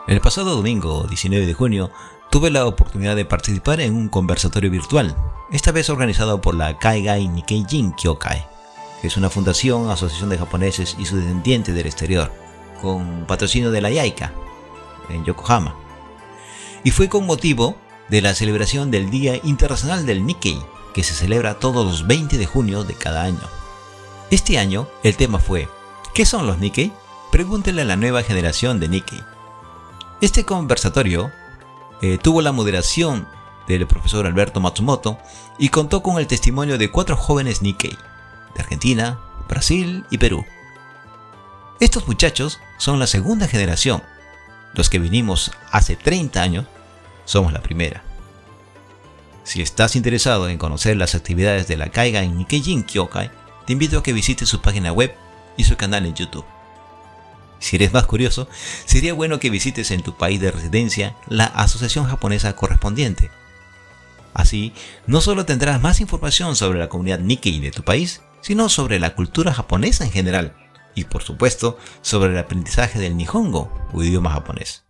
El 0.05 0.19
pasado 0.19 0.57
domingo 0.57 1.05
19 1.07 1.45
de 1.45 1.53
junio 1.53 1.91
tuve 2.31 2.49
la 2.49 2.65
oportunidad 2.65 3.17
de 3.17 3.25
participar 3.25 3.81
en 3.81 3.93
un 3.93 4.07
conversatorio 4.07 4.71
virtual, 4.71 5.15
esta 5.51 5.73
vez 5.73 5.89
organizado 5.89 6.39
por 6.39 6.55
la 6.55 6.79
Kaigai 6.79 7.29
Jin 7.45 7.91
Kyokai, 7.91 8.47
que 9.01 9.07
es 9.07 9.17
una 9.17 9.29
fundación, 9.29 9.91
asociación 9.91 10.29
de 10.29 10.37
japoneses 10.37 10.95
y 10.97 11.05
sus 11.05 11.19
descendientes 11.19 11.75
del 11.75 11.85
exterior, 11.85 12.31
con 12.81 13.25
patrocinio 13.27 13.69
de 13.69 13.81
la 13.81 13.91
YAIKA, 13.91 14.31
en 15.09 15.25
Yokohama. 15.25 15.75
Y 16.85 16.91
fue 16.91 17.09
con 17.09 17.25
motivo 17.25 17.75
de 18.07 18.21
la 18.21 18.33
celebración 18.33 18.91
del 18.91 19.09
Día 19.09 19.37
Internacional 19.43 20.05
del 20.05 20.25
Nikkei, 20.25 20.57
que 20.93 21.03
se 21.03 21.13
celebra 21.13 21.59
todos 21.59 21.85
los 21.85 22.07
20 22.07 22.37
de 22.37 22.45
junio 22.45 22.85
de 22.85 22.93
cada 22.93 23.23
año. 23.23 23.43
Este 24.29 24.57
año 24.57 24.87
el 25.03 25.17
tema 25.17 25.37
fue 25.37 25.67
¿Qué 26.13 26.25
son 26.25 26.47
los 26.47 26.59
Nikkei? 26.59 26.93
Pregúntele 27.29 27.81
a 27.81 27.85
la 27.85 27.97
nueva 27.97 28.23
generación 28.23 28.79
de 28.79 28.87
Nikkei. 28.87 29.21
Este 30.21 30.45
conversatorio 30.45 31.29
eh, 32.01 32.17
tuvo 32.17 32.41
la 32.41 32.51
moderación 32.51 33.27
del 33.67 33.87
profesor 33.87 34.25
Alberto 34.25 34.59
Matsumoto 34.59 35.17
y 35.57 35.69
contó 35.69 36.01
con 36.01 36.17
el 36.17 36.27
testimonio 36.27 36.77
de 36.77 36.89
cuatro 36.89 37.15
jóvenes 37.15 37.61
Nikkei, 37.61 37.97
de 38.55 38.61
Argentina, 38.61 39.19
Brasil 39.47 40.05
y 40.09 40.17
Perú. 40.17 40.45
Estos 41.79 42.07
muchachos 42.07 42.59
son 42.77 42.99
la 42.99 43.07
segunda 43.07 43.47
generación. 43.47 44.03
Los 44.73 44.89
que 44.89 44.99
vinimos 44.99 45.51
hace 45.71 45.95
30 45.95 46.41
años 46.41 46.65
somos 47.25 47.53
la 47.53 47.61
primera. 47.61 48.03
Si 49.43 49.61
estás 49.61 49.95
interesado 49.95 50.47
en 50.47 50.57
conocer 50.57 50.97
las 50.97 51.15
actividades 51.15 51.67
de 51.67 51.77
la 51.77 51.89
Kaiga 51.89 52.21
en 52.21 52.45
Jin 52.47 52.83
Kyokai, 52.83 53.31
te 53.65 53.73
invito 53.73 53.99
a 53.99 54.03
que 54.03 54.13
visites 54.13 54.47
su 54.47 54.61
página 54.61 54.91
web 54.93 55.15
y 55.57 55.63
su 55.63 55.75
canal 55.75 56.05
en 56.05 56.13
YouTube. 56.13 56.45
Si 57.61 57.75
eres 57.75 57.93
más 57.93 58.07
curioso, 58.07 58.49
sería 58.85 59.13
bueno 59.13 59.39
que 59.39 59.51
visites 59.51 59.91
en 59.91 60.01
tu 60.01 60.17
país 60.17 60.41
de 60.41 60.51
residencia 60.51 61.15
la 61.27 61.45
asociación 61.45 62.05
japonesa 62.05 62.55
correspondiente. 62.55 63.29
Así, 64.33 64.73
no 65.05 65.21
solo 65.21 65.45
tendrás 65.45 65.79
más 65.79 66.01
información 66.01 66.55
sobre 66.55 66.79
la 66.79 66.89
comunidad 66.89 67.19
Nikkei 67.19 67.59
de 67.59 67.71
tu 67.71 67.83
país, 67.83 68.21
sino 68.41 68.67
sobre 68.67 68.99
la 68.99 69.13
cultura 69.13 69.53
japonesa 69.53 70.03
en 70.03 70.11
general 70.11 70.55
y 70.95 71.03
por 71.03 71.21
supuesto 71.21 71.77
sobre 72.01 72.31
el 72.31 72.39
aprendizaje 72.39 72.97
del 72.97 73.15
Nihongo 73.15 73.71
o 73.93 74.03
idioma 74.03 74.31
japonés. 74.31 74.83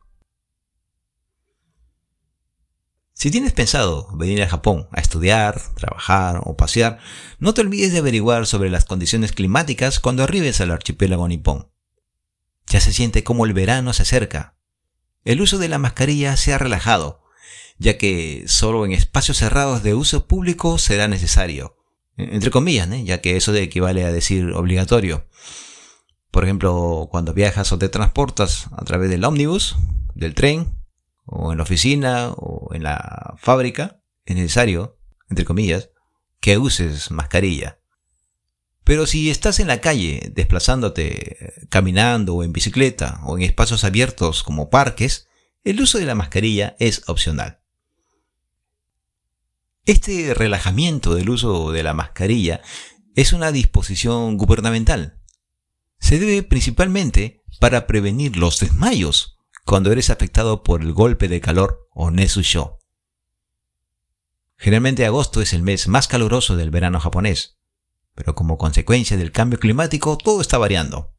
Si 3.13 3.29
tienes 3.31 3.51
pensado 3.51 4.07
venir 4.15 4.41
a 4.41 4.47
Japón 4.47 4.87
a 4.91 5.01
estudiar, 5.01 5.61
trabajar 5.75 6.39
o 6.45 6.55
pasear, 6.55 6.99
no 7.37 7.53
te 7.53 7.61
olvides 7.61 7.91
de 7.91 7.99
averiguar 7.99 8.47
sobre 8.47 8.69
las 8.69 8.85
condiciones 8.85 9.33
climáticas 9.33 9.99
cuando 9.99 10.23
arribes 10.23 10.61
al 10.61 10.71
archipiélago 10.71 11.27
nipón. 11.27 11.70
Ya 12.71 12.79
se 12.79 12.93
siente 12.93 13.25
como 13.25 13.45
el 13.45 13.51
verano 13.51 13.91
se 13.91 14.03
acerca. 14.03 14.55
El 15.25 15.41
uso 15.41 15.57
de 15.57 15.67
la 15.67 15.77
mascarilla 15.77 16.37
se 16.37 16.53
ha 16.53 16.57
relajado, 16.57 17.21
ya 17.77 17.97
que 17.97 18.45
solo 18.47 18.85
en 18.85 18.93
espacios 18.93 19.39
cerrados 19.39 19.83
de 19.83 19.93
uso 19.93 20.25
público 20.25 20.77
será 20.77 21.09
necesario. 21.09 21.75
Entre 22.15 22.49
comillas, 22.49 22.87
ya 23.03 23.19
que 23.19 23.35
eso 23.35 23.53
equivale 23.53 24.05
a 24.05 24.13
decir 24.13 24.53
obligatorio. 24.53 25.27
Por 26.31 26.45
ejemplo, 26.45 27.09
cuando 27.11 27.33
viajas 27.33 27.73
o 27.73 27.77
te 27.77 27.89
transportas 27.89 28.67
a 28.71 28.85
través 28.85 29.09
del 29.09 29.25
ómnibus, 29.25 29.75
del 30.15 30.33
tren, 30.33 30.73
o 31.25 31.51
en 31.51 31.57
la 31.57 31.63
oficina, 31.63 32.31
o 32.37 32.73
en 32.73 32.83
la 32.83 33.35
fábrica, 33.37 34.01
es 34.23 34.37
necesario, 34.37 34.97
entre 35.29 35.43
comillas, 35.43 35.89
que 36.39 36.57
uses 36.57 37.11
mascarilla. 37.11 37.80
Pero 38.83 39.05
si 39.05 39.29
estás 39.29 39.59
en 39.59 39.67
la 39.67 39.79
calle 39.79 40.31
desplazándote 40.33 41.67
caminando 41.69 42.35
o 42.35 42.43
en 42.43 42.51
bicicleta 42.51 43.21
o 43.25 43.37
en 43.37 43.43
espacios 43.43 43.83
abiertos 43.83 44.43
como 44.43 44.69
parques, 44.69 45.27
el 45.63 45.79
uso 45.81 45.99
de 45.99 46.05
la 46.05 46.15
mascarilla 46.15 46.75
es 46.79 47.03
opcional. 47.07 47.61
Este 49.85 50.33
relajamiento 50.33 51.15
del 51.15 51.29
uso 51.29 51.71
de 51.71 51.83
la 51.83 51.93
mascarilla 51.93 52.61
es 53.15 53.33
una 53.33 53.51
disposición 53.51 54.37
gubernamental. 54.37 55.19
Se 55.99 56.17
debe 56.17 56.43
principalmente 56.43 57.43
para 57.59 57.85
prevenir 57.85 58.37
los 58.37 58.59
desmayos 58.59 59.37
cuando 59.65 59.91
eres 59.91 60.09
afectado 60.09 60.63
por 60.63 60.81
el 60.81 60.93
golpe 60.93 61.27
de 61.27 61.41
calor 61.41 61.87
o 61.93 62.09
Nesusho. 62.09 62.79
Generalmente 64.57 65.05
agosto 65.05 65.41
es 65.41 65.53
el 65.53 65.61
mes 65.61 65.87
más 65.87 66.07
caluroso 66.07 66.55
del 66.55 66.71
verano 66.71 66.99
japonés 66.99 67.60
pero 68.21 68.35
como 68.35 68.59
consecuencia 68.59 69.17
del 69.17 69.31
cambio 69.31 69.57
climático 69.57 70.15
todo 70.15 70.41
está 70.41 70.59
variando. 70.59 71.11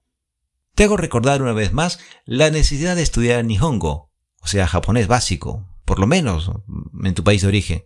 Te 0.77 0.85
hago 0.85 0.97
recordar 0.97 1.43
una 1.43 1.53
vez 1.53 1.73
más 1.73 1.99
la 2.25 2.49
necesidad 2.51 2.95
de 2.95 3.03
estudiar 3.03 3.45
Nihongo, 3.45 4.13
o 4.41 4.47
sea, 4.47 4.69
japonés 4.69 5.09
básico, 5.09 5.67
por 5.85 5.99
lo 5.99 6.07
menos 6.07 6.53
en 7.03 7.15
tu 7.15 7.25
país 7.25 7.43
de 7.43 7.49
origen. 7.49 7.85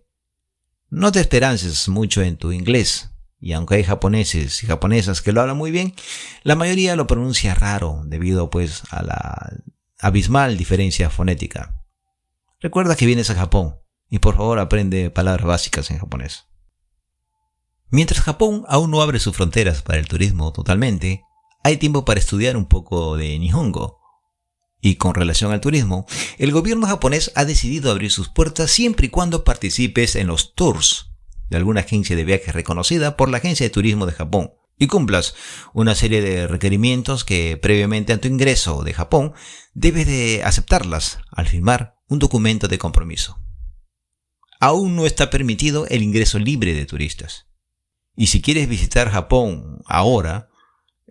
No 0.90 1.12
te 1.12 1.20
esperances 1.20 1.88
mucho 1.88 2.20
en 2.20 2.36
tu 2.36 2.52
inglés, 2.52 3.10
y 3.40 3.54
aunque 3.54 3.76
hay 3.76 3.84
japoneses 3.84 4.62
y 4.62 4.66
japonesas 4.66 5.22
que 5.22 5.32
lo 5.32 5.40
hablan 5.40 5.56
muy 5.56 5.70
bien, 5.70 5.94
la 6.42 6.54
mayoría 6.54 6.94
lo 6.94 7.06
pronuncia 7.06 7.54
raro 7.54 8.02
debido 8.04 8.50
pues 8.50 8.82
a 8.90 9.02
la 9.02 9.50
abismal 9.98 10.58
diferencia 10.58 11.08
fonética. 11.08 11.82
Recuerda 12.60 12.96
que 12.96 13.06
vienes 13.06 13.30
a 13.30 13.34
Japón 13.34 13.76
y 14.10 14.18
por 14.18 14.36
favor 14.36 14.58
aprende 14.58 15.08
palabras 15.08 15.46
básicas 15.46 15.90
en 15.90 16.00
japonés. 16.00 16.48
Mientras 17.90 18.20
Japón 18.20 18.64
aún 18.68 18.90
no 18.90 19.00
abre 19.00 19.20
sus 19.20 19.36
fronteras 19.36 19.82
para 19.82 19.98
el 19.98 20.08
turismo 20.08 20.52
totalmente, 20.52 21.22
hay 21.62 21.76
tiempo 21.76 22.04
para 22.04 22.20
estudiar 22.20 22.56
un 22.56 22.66
poco 22.66 23.16
de 23.16 23.38
Nihongo. 23.38 24.00
Y 24.80 24.96
con 24.96 25.14
relación 25.14 25.52
al 25.52 25.60
turismo, 25.60 26.06
el 26.38 26.52
gobierno 26.52 26.86
japonés 26.86 27.32
ha 27.34 27.44
decidido 27.44 27.90
abrir 27.90 28.10
sus 28.10 28.28
puertas 28.28 28.70
siempre 28.70 29.06
y 29.06 29.10
cuando 29.10 29.44
participes 29.44 30.16
en 30.16 30.26
los 30.26 30.54
tours 30.54 31.12
de 31.48 31.56
alguna 31.56 31.80
agencia 31.80 32.16
de 32.16 32.24
viajes 32.24 32.54
reconocida 32.54 33.16
por 33.16 33.30
la 33.30 33.38
Agencia 33.38 33.64
de 33.64 33.70
Turismo 33.70 34.06
de 34.06 34.12
Japón 34.12 34.52
y 34.78 34.88
cumplas 34.88 35.34
una 35.72 35.94
serie 35.94 36.20
de 36.20 36.46
requerimientos 36.46 37.24
que 37.24 37.56
previamente 37.56 38.12
a 38.12 38.20
tu 38.20 38.28
ingreso 38.28 38.82
de 38.82 38.92
Japón 38.92 39.32
debes 39.74 40.06
de 40.06 40.42
aceptarlas 40.44 41.20
al 41.30 41.46
firmar 41.46 41.96
un 42.08 42.18
documento 42.18 42.68
de 42.68 42.78
compromiso. 42.78 43.38
Aún 44.60 44.96
no 44.96 45.06
está 45.06 45.30
permitido 45.30 45.86
el 45.88 46.02
ingreso 46.02 46.38
libre 46.38 46.74
de 46.74 46.86
turistas. 46.86 47.46
Y 48.16 48.28
si 48.28 48.40
quieres 48.40 48.68
visitar 48.68 49.10
Japón 49.10 49.82
ahora, 49.84 50.48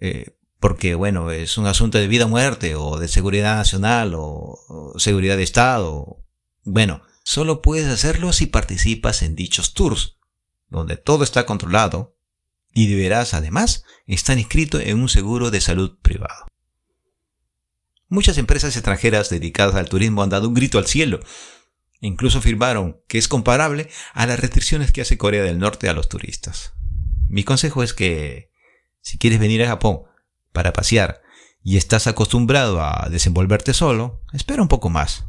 eh, 0.01 0.35
porque 0.59 0.95
bueno, 0.95 1.29
es 1.29 1.57
un 1.59 1.67
asunto 1.67 1.99
de 1.99 2.07
vida 2.07 2.25
o 2.25 2.29
muerte, 2.29 2.75
o 2.75 2.97
de 2.97 3.07
seguridad 3.07 3.55
nacional, 3.55 4.13
o, 4.15 4.93
seguridad 4.97 5.37
de 5.37 5.43
Estado, 5.43 6.23
bueno, 6.63 7.03
solo 7.23 7.61
puedes 7.61 7.87
hacerlo 7.87 8.33
si 8.33 8.47
participas 8.47 9.21
en 9.21 9.35
dichos 9.35 9.75
tours, 9.75 10.17
donde 10.69 10.97
todo 10.97 11.23
está 11.23 11.45
controlado, 11.45 12.15
y 12.73 12.87
deberás 12.87 13.35
además 13.35 13.83
estar 14.07 14.37
inscrito 14.37 14.79
en 14.79 14.99
un 14.99 15.07
seguro 15.07 15.51
de 15.51 15.61
salud 15.61 15.97
privado. 16.01 16.47
Muchas 18.09 18.37
empresas 18.37 18.75
extranjeras 18.75 19.29
dedicadas 19.29 19.75
al 19.75 19.89
turismo 19.89 20.23
han 20.23 20.29
dado 20.29 20.47
un 20.47 20.53
grito 20.53 20.77
al 20.77 20.85
cielo. 20.85 21.19
Incluso 22.01 22.39
afirmaron 22.39 22.99
que 23.07 23.17
es 23.17 23.27
comparable 23.27 23.89
a 24.13 24.25
las 24.25 24.39
restricciones 24.39 24.91
que 24.91 25.01
hace 25.01 25.17
Corea 25.17 25.43
del 25.43 25.57
Norte 25.57 25.89
a 25.89 25.93
los 25.93 26.09
turistas. 26.09 26.73
Mi 27.27 27.43
consejo 27.43 27.83
es 27.83 27.93
que 27.93 28.51
si 29.01 29.17
quieres 29.17 29.39
venir 29.39 29.63
a 29.63 29.67
Japón 29.67 30.03
para 30.51 30.73
pasear 30.73 31.21
y 31.63 31.77
estás 31.77 32.07
acostumbrado 32.07 32.81
a 32.81 33.07
desenvolverte 33.09 33.73
solo, 33.73 34.21
espera 34.33 34.61
un 34.61 34.67
poco 34.67 34.89
más. 34.89 35.25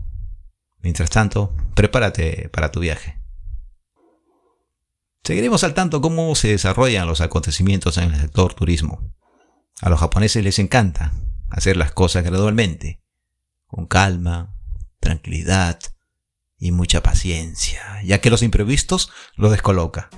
Mientras 0.81 1.11
tanto, 1.11 1.55
prepárate 1.75 2.49
para 2.51 2.71
tu 2.71 2.81
viaje. 2.81 3.21
Seguiremos 5.25 5.65
al 5.65 5.75
tanto 5.75 6.01
cómo 6.01 6.35
se 6.37 6.49
desarrollan 6.49 7.09
los 7.09 7.21
acontecimientos 7.21 7.99
en 7.99 8.13
el 8.13 8.21
sector 8.21 8.55
turismo. 8.55 9.13
A 9.81 9.89
los 9.89 9.99
japoneses 9.99 10.45
les 10.45 10.59
encanta 10.59 11.13
hacer 11.51 11.77
las 11.77 11.91
cosas 11.91 12.23
gradualmente, 12.23 13.03
con 13.67 13.87
calma, 13.87 14.55
tranquilidad 15.01 15.81
y 16.59 16.71
mucha 16.71 17.03
paciencia, 17.03 18.01
ya 18.05 18.21
que 18.21 18.31
los 18.31 18.43
imprevistos 18.43 19.11
los 19.35 19.51
descoloca. 19.51 20.11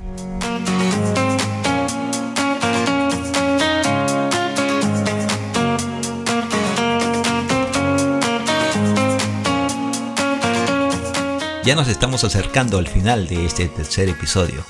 Ya 11.69 11.75
nos 11.75 11.91
estamos 11.91 12.25
acercando 12.25 12.79
al 12.79 12.87
final 12.87 13.29
de 13.29 13.45
este 13.45 13.69
tercer 13.69 14.09
episodio. 14.09 14.63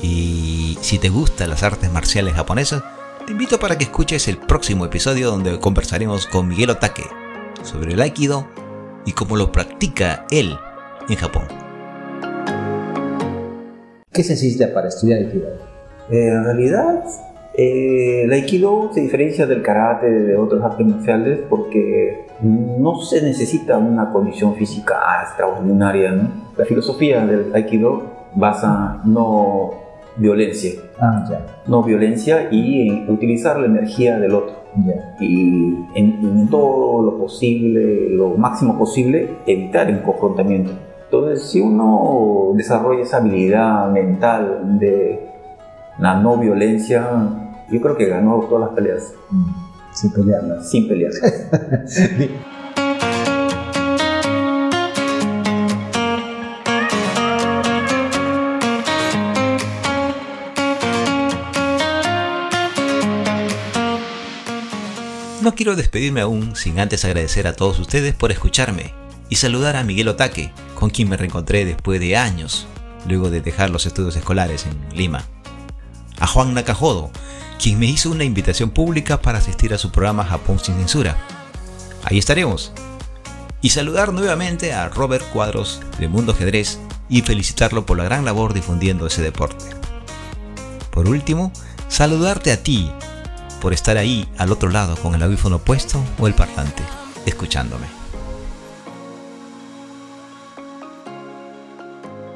Y 0.00 0.78
si 0.80 0.98
te 0.98 1.10
gustan 1.10 1.50
las 1.50 1.62
artes 1.62 1.92
marciales 1.92 2.32
japonesas, 2.32 2.82
te 3.26 3.32
invito 3.32 3.58
para 3.60 3.76
que 3.76 3.84
escuches 3.84 4.26
el 4.26 4.38
próximo 4.38 4.86
episodio 4.86 5.30
donde 5.30 5.58
conversaremos 5.60 6.26
con 6.28 6.48
Miguel 6.48 6.70
Otake 6.70 7.04
sobre 7.62 7.92
el 7.92 8.00
Aikido 8.00 8.48
y 9.04 9.12
cómo 9.12 9.36
lo 9.36 9.52
practica 9.52 10.24
él 10.30 10.56
en 11.10 11.16
Japón. 11.16 11.44
¿Qué 14.14 14.22
se 14.22 14.32
necesita 14.32 14.72
para 14.72 14.88
estudiar 14.88 15.18
Aikido? 15.18 15.48
Eh, 16.10 16.28
en 16.28 16.42
realidad, 16.42 17.04
Eh, 17.54 18.22
el 18.24 18.32
aikido 18.32 18.90
se 18.94 19.02
diferencia 19.02 19.44
del 19.44 19.60
karate 19.60 20.08
de 20.08 20.36
otros 20.36 20.64
artes 20.64 20.86
marciales 20.86 21.40
porque 21.50 22.24
no 22.42 22.96
se 23.00 23.22
necesita 23.22 23.78
una 23.78 24.10
condición 24.10 24.54
física 24.54 24.94
extraordinaria. 25.22 26.12
¿no? 26.12 26.28
La 26.56 26.64
filosofía 26.64 27.24
del 27.24 27.54
aikido 27.54 28.02
basa 28.34 29.00
no 29.04 29.70
violencia, 30.16 30.72
Ah, 31.00 31.24
no 31.66 31.82
violencia 31.82 32.48
y 32.50 32.88
en 32.88 33.10
utilizar 33.10 33.58
la 33.58 33.66
energía 33.66 34.18
del 34.18 34.34
otro. 34.34 34.62
Y 35.20 35.74
en, 35.94 36.18
en 36.22 36.48
todo 36.48 37.02
lo 37.02 37.18
posible, 37.18 38.08
lo 38.10 38.30
máximo 38.30 38.78
posible, 38.78 39.38
evitar 39.46 39.90
el 39.90 40.02
confrontamiento. 40.02 40.72
Entonces, 41.04 41.50
si 41.50 41.60
uno 41.60 42.52
desarrolla 42.54 43.02
esa 43.02 43.18
habilidad 43.18 43.90
mental 43.90 44.78
de 44.78 45.28
la 45.98 46.14
no 46.20 46.38
violencia, 46.38 47.06
yo 47.70 47.80
creo 47.80 47.96
que 47.96 48.06
ganó 48.06 48.40
todas 48.48 48.68
las 48.68 48.74
peleas 48.74 49.14
Mm, 49.30 49.71
Sin 49.92 50.12
pelearlas. 50.12 50.70
sin 50.70 50.88
pelear. 50.88 51.12
No 65.42 65.56
quiero 65.56 65.74
despedirme 65.74 66.20
aún 66.20 66.54
sin 66.54 66.78
antes 66.78 67.04
agradecer 67.04 67.48
a 67.48 67.52
todos 67.52 67.80
ustedes 67.80 68.14
por 68.14 68.30
escucharme 68.30 68.94
y 69.28 69.36
saludar 69.36 69.74
a 69.74 69.82
Miguel 69.82 70.06
Otaque, 70.06 70.52
con 70.76 70.90
quien 70.90 71.08
me 71.08 71.16
reencontré 71.16 71.64
después 71.64 71.98
de 71.98 72.16
años, 72.16 72.68
luego 73.08 73.28
de 73.28 73.40
dejar 73.40 73.68
los 73.70 73.84
estudios 73.84 74.14
escolares 74.14 74.66
en 74.66 74.96
Lima. 74.96 75.24
A 76.20 76.28
Juan 76.28 76.54
Nakajodo, 76.54 77.10
quien 77.62 77.78
me 77.78 77.86
hizo 77.86 78.10
una 78.10 78.24
invitación 78.24 78.70
pública 78.70 79.22
para 79.22 79.38
asistir 79.38 79.72
a 79.72 79.78
su 79.78 79.92
programa 79.92 80.24
Japón 80.24 80.58
sin 80.58 80.74
censura. 80.74 81.16
Ahí 82.02 82.18
estaremos. 82.18 82.72
Y 83.60 83.70
saludar 83.70 84.12
nuevamente 84.12 84.72
a 84.72 84.88
Robert 84.88 85.24
Cuadros 85.32 85.80
de 86.00 86.08
Mundo 86.08 86.32
Ajedrez 86.32 86.80
y 87.08 87.22
felicitarlo 87.22 87.86
por 87.86 87.98
la 87.98 88.04
gran 88.04 88.24
labor 88.24 88.52
difundiendo 88.52 89.06
ese 89.06 89.22
deporte. 89.22 89.64
Por 90.90 91.08
último, 91.08 91.52
saludarte 91.86 92.50
a 92.50 92.60
ti 92.64 92.90
por 93.60 93.72
estar 93.72 93.96
ahí 93.96 94.28
al 94.38 94.50
otro 94.50 94.68
lado 94.68 94.96
con 94.96 95.14
el 95.14 95.22
audífono 95.22 95.60
puesto 95.60 96.02
o 96.18 96.26
el 96.26 96.34
parlante, 96.34 96.82
escuchándome. 97.26 97.86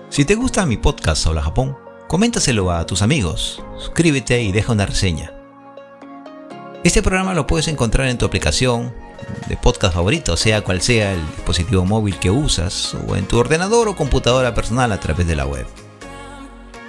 Si 0.09 0.25
te 0.25 0.37
gusta 0.37 0.65
mi 0.67 0.77
podcast 0.77 1.27
Hola 1.27 1.43
Japón, 1.43 1.77
coméntaselo 2.09 2.71
a 2.71 2.87
tus 2.87 3.03
amigos, 3.03 3.63
suscríbete 3.79 4.43
y 4.43 4.53
deja 4.53 4.73
una 4.73 4.87
reseña. 4.87 5.33
Este 6.85 7.03
programa 7.03 7.35
lo 7.35 7.47
puedes 7.47 7.69
encontrar 7.69 8.07
en 8.07 8.19
tu 8.19 8.27
aplicación 8.27 8.95
de 9.49 9.57
podcast 9.57 9.95
favorito, 9.95 10.37
sea 10.37 10.63
cual 10.63 10.81
sea 10.81 11.13
el 11.13 11.27
dispositivo 11.35 11.85
móvil 11.85 12.17
que 12.19 12.31
usas, 12.31 12.95
o 13.09 13.17
en 13.17 13.27
tu 13.27 13.39
ordenador 13.39 13.89
o 13.89 13.97
computadora 13.97 14.55
personal 14.55 14.93
a 14.93 15.01
través 15.01 15.27
de 15.27 15.35
la 15.35 15.47
web. 15.47 15.67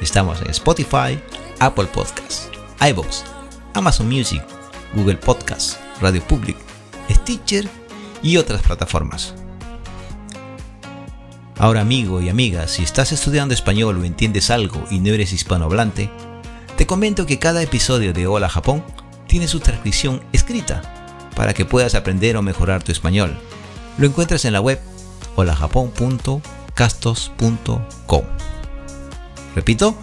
Estamos 0.02 0.40
en 0.42 0.52
Spotify, 0.52 1.20
Apple 1.60 1.88
Podcasts, 1.88 2.50
iVoox, 2.88 3.24
Amazon 3.74 4.08
Music, 4.08 4.44
Google 4.94 5.18
Podcasts, 5.18 5.80
Radio 6.00 6.22
Public, 6.24 6.58
Stitcher 7.10 7.68
y 8.22 8.38
otras 8.38 8.62
plataformas. 8.62 9.34
Ahora 11.60 11.82
amigo 11.82 12.22
y 12.22 12.30
amiga, 12.30 12.68
si 12.68 12.84
estás 12.84 13.12
estudiando 13.12 13.56
español 13.56 13.98
o 13.98 14.04
entiendes 14.04 14.52
algo 14.52 14.84
y 14.92 15.00
no 15.00 15.12
eres 15.12 15.34
hispanohablante, 15.34 16.12
te 16.78 16.86
comento 16.86 17.26
que 17.26 17.40
cada 17.40 17.64
episodio 17.64 18.14
de 18.14 18.28
Hola 18.28 18.48
Japón 18.48 18.84
tiene 19.28 19.48
su 19.48 19.60
transcripción 19.60 20.22
escrita 20.34 20.84
para 21.36 21.56
que 21.56 21.66
puedas 21.66 21.96
aprender 21.96 22.38
o 22.38 22.44
mejorar 22.44 22.84
tu 22.84 22.92
español. 22.92 23.36
Lo 23.98 24.06
encuentras 24.06 24.46
en 24.46 24.54
la 24.54 24.62
web 24.62 24.80
holajapón.castos.com. 25.36 28.24
Repito, 29.56 29.98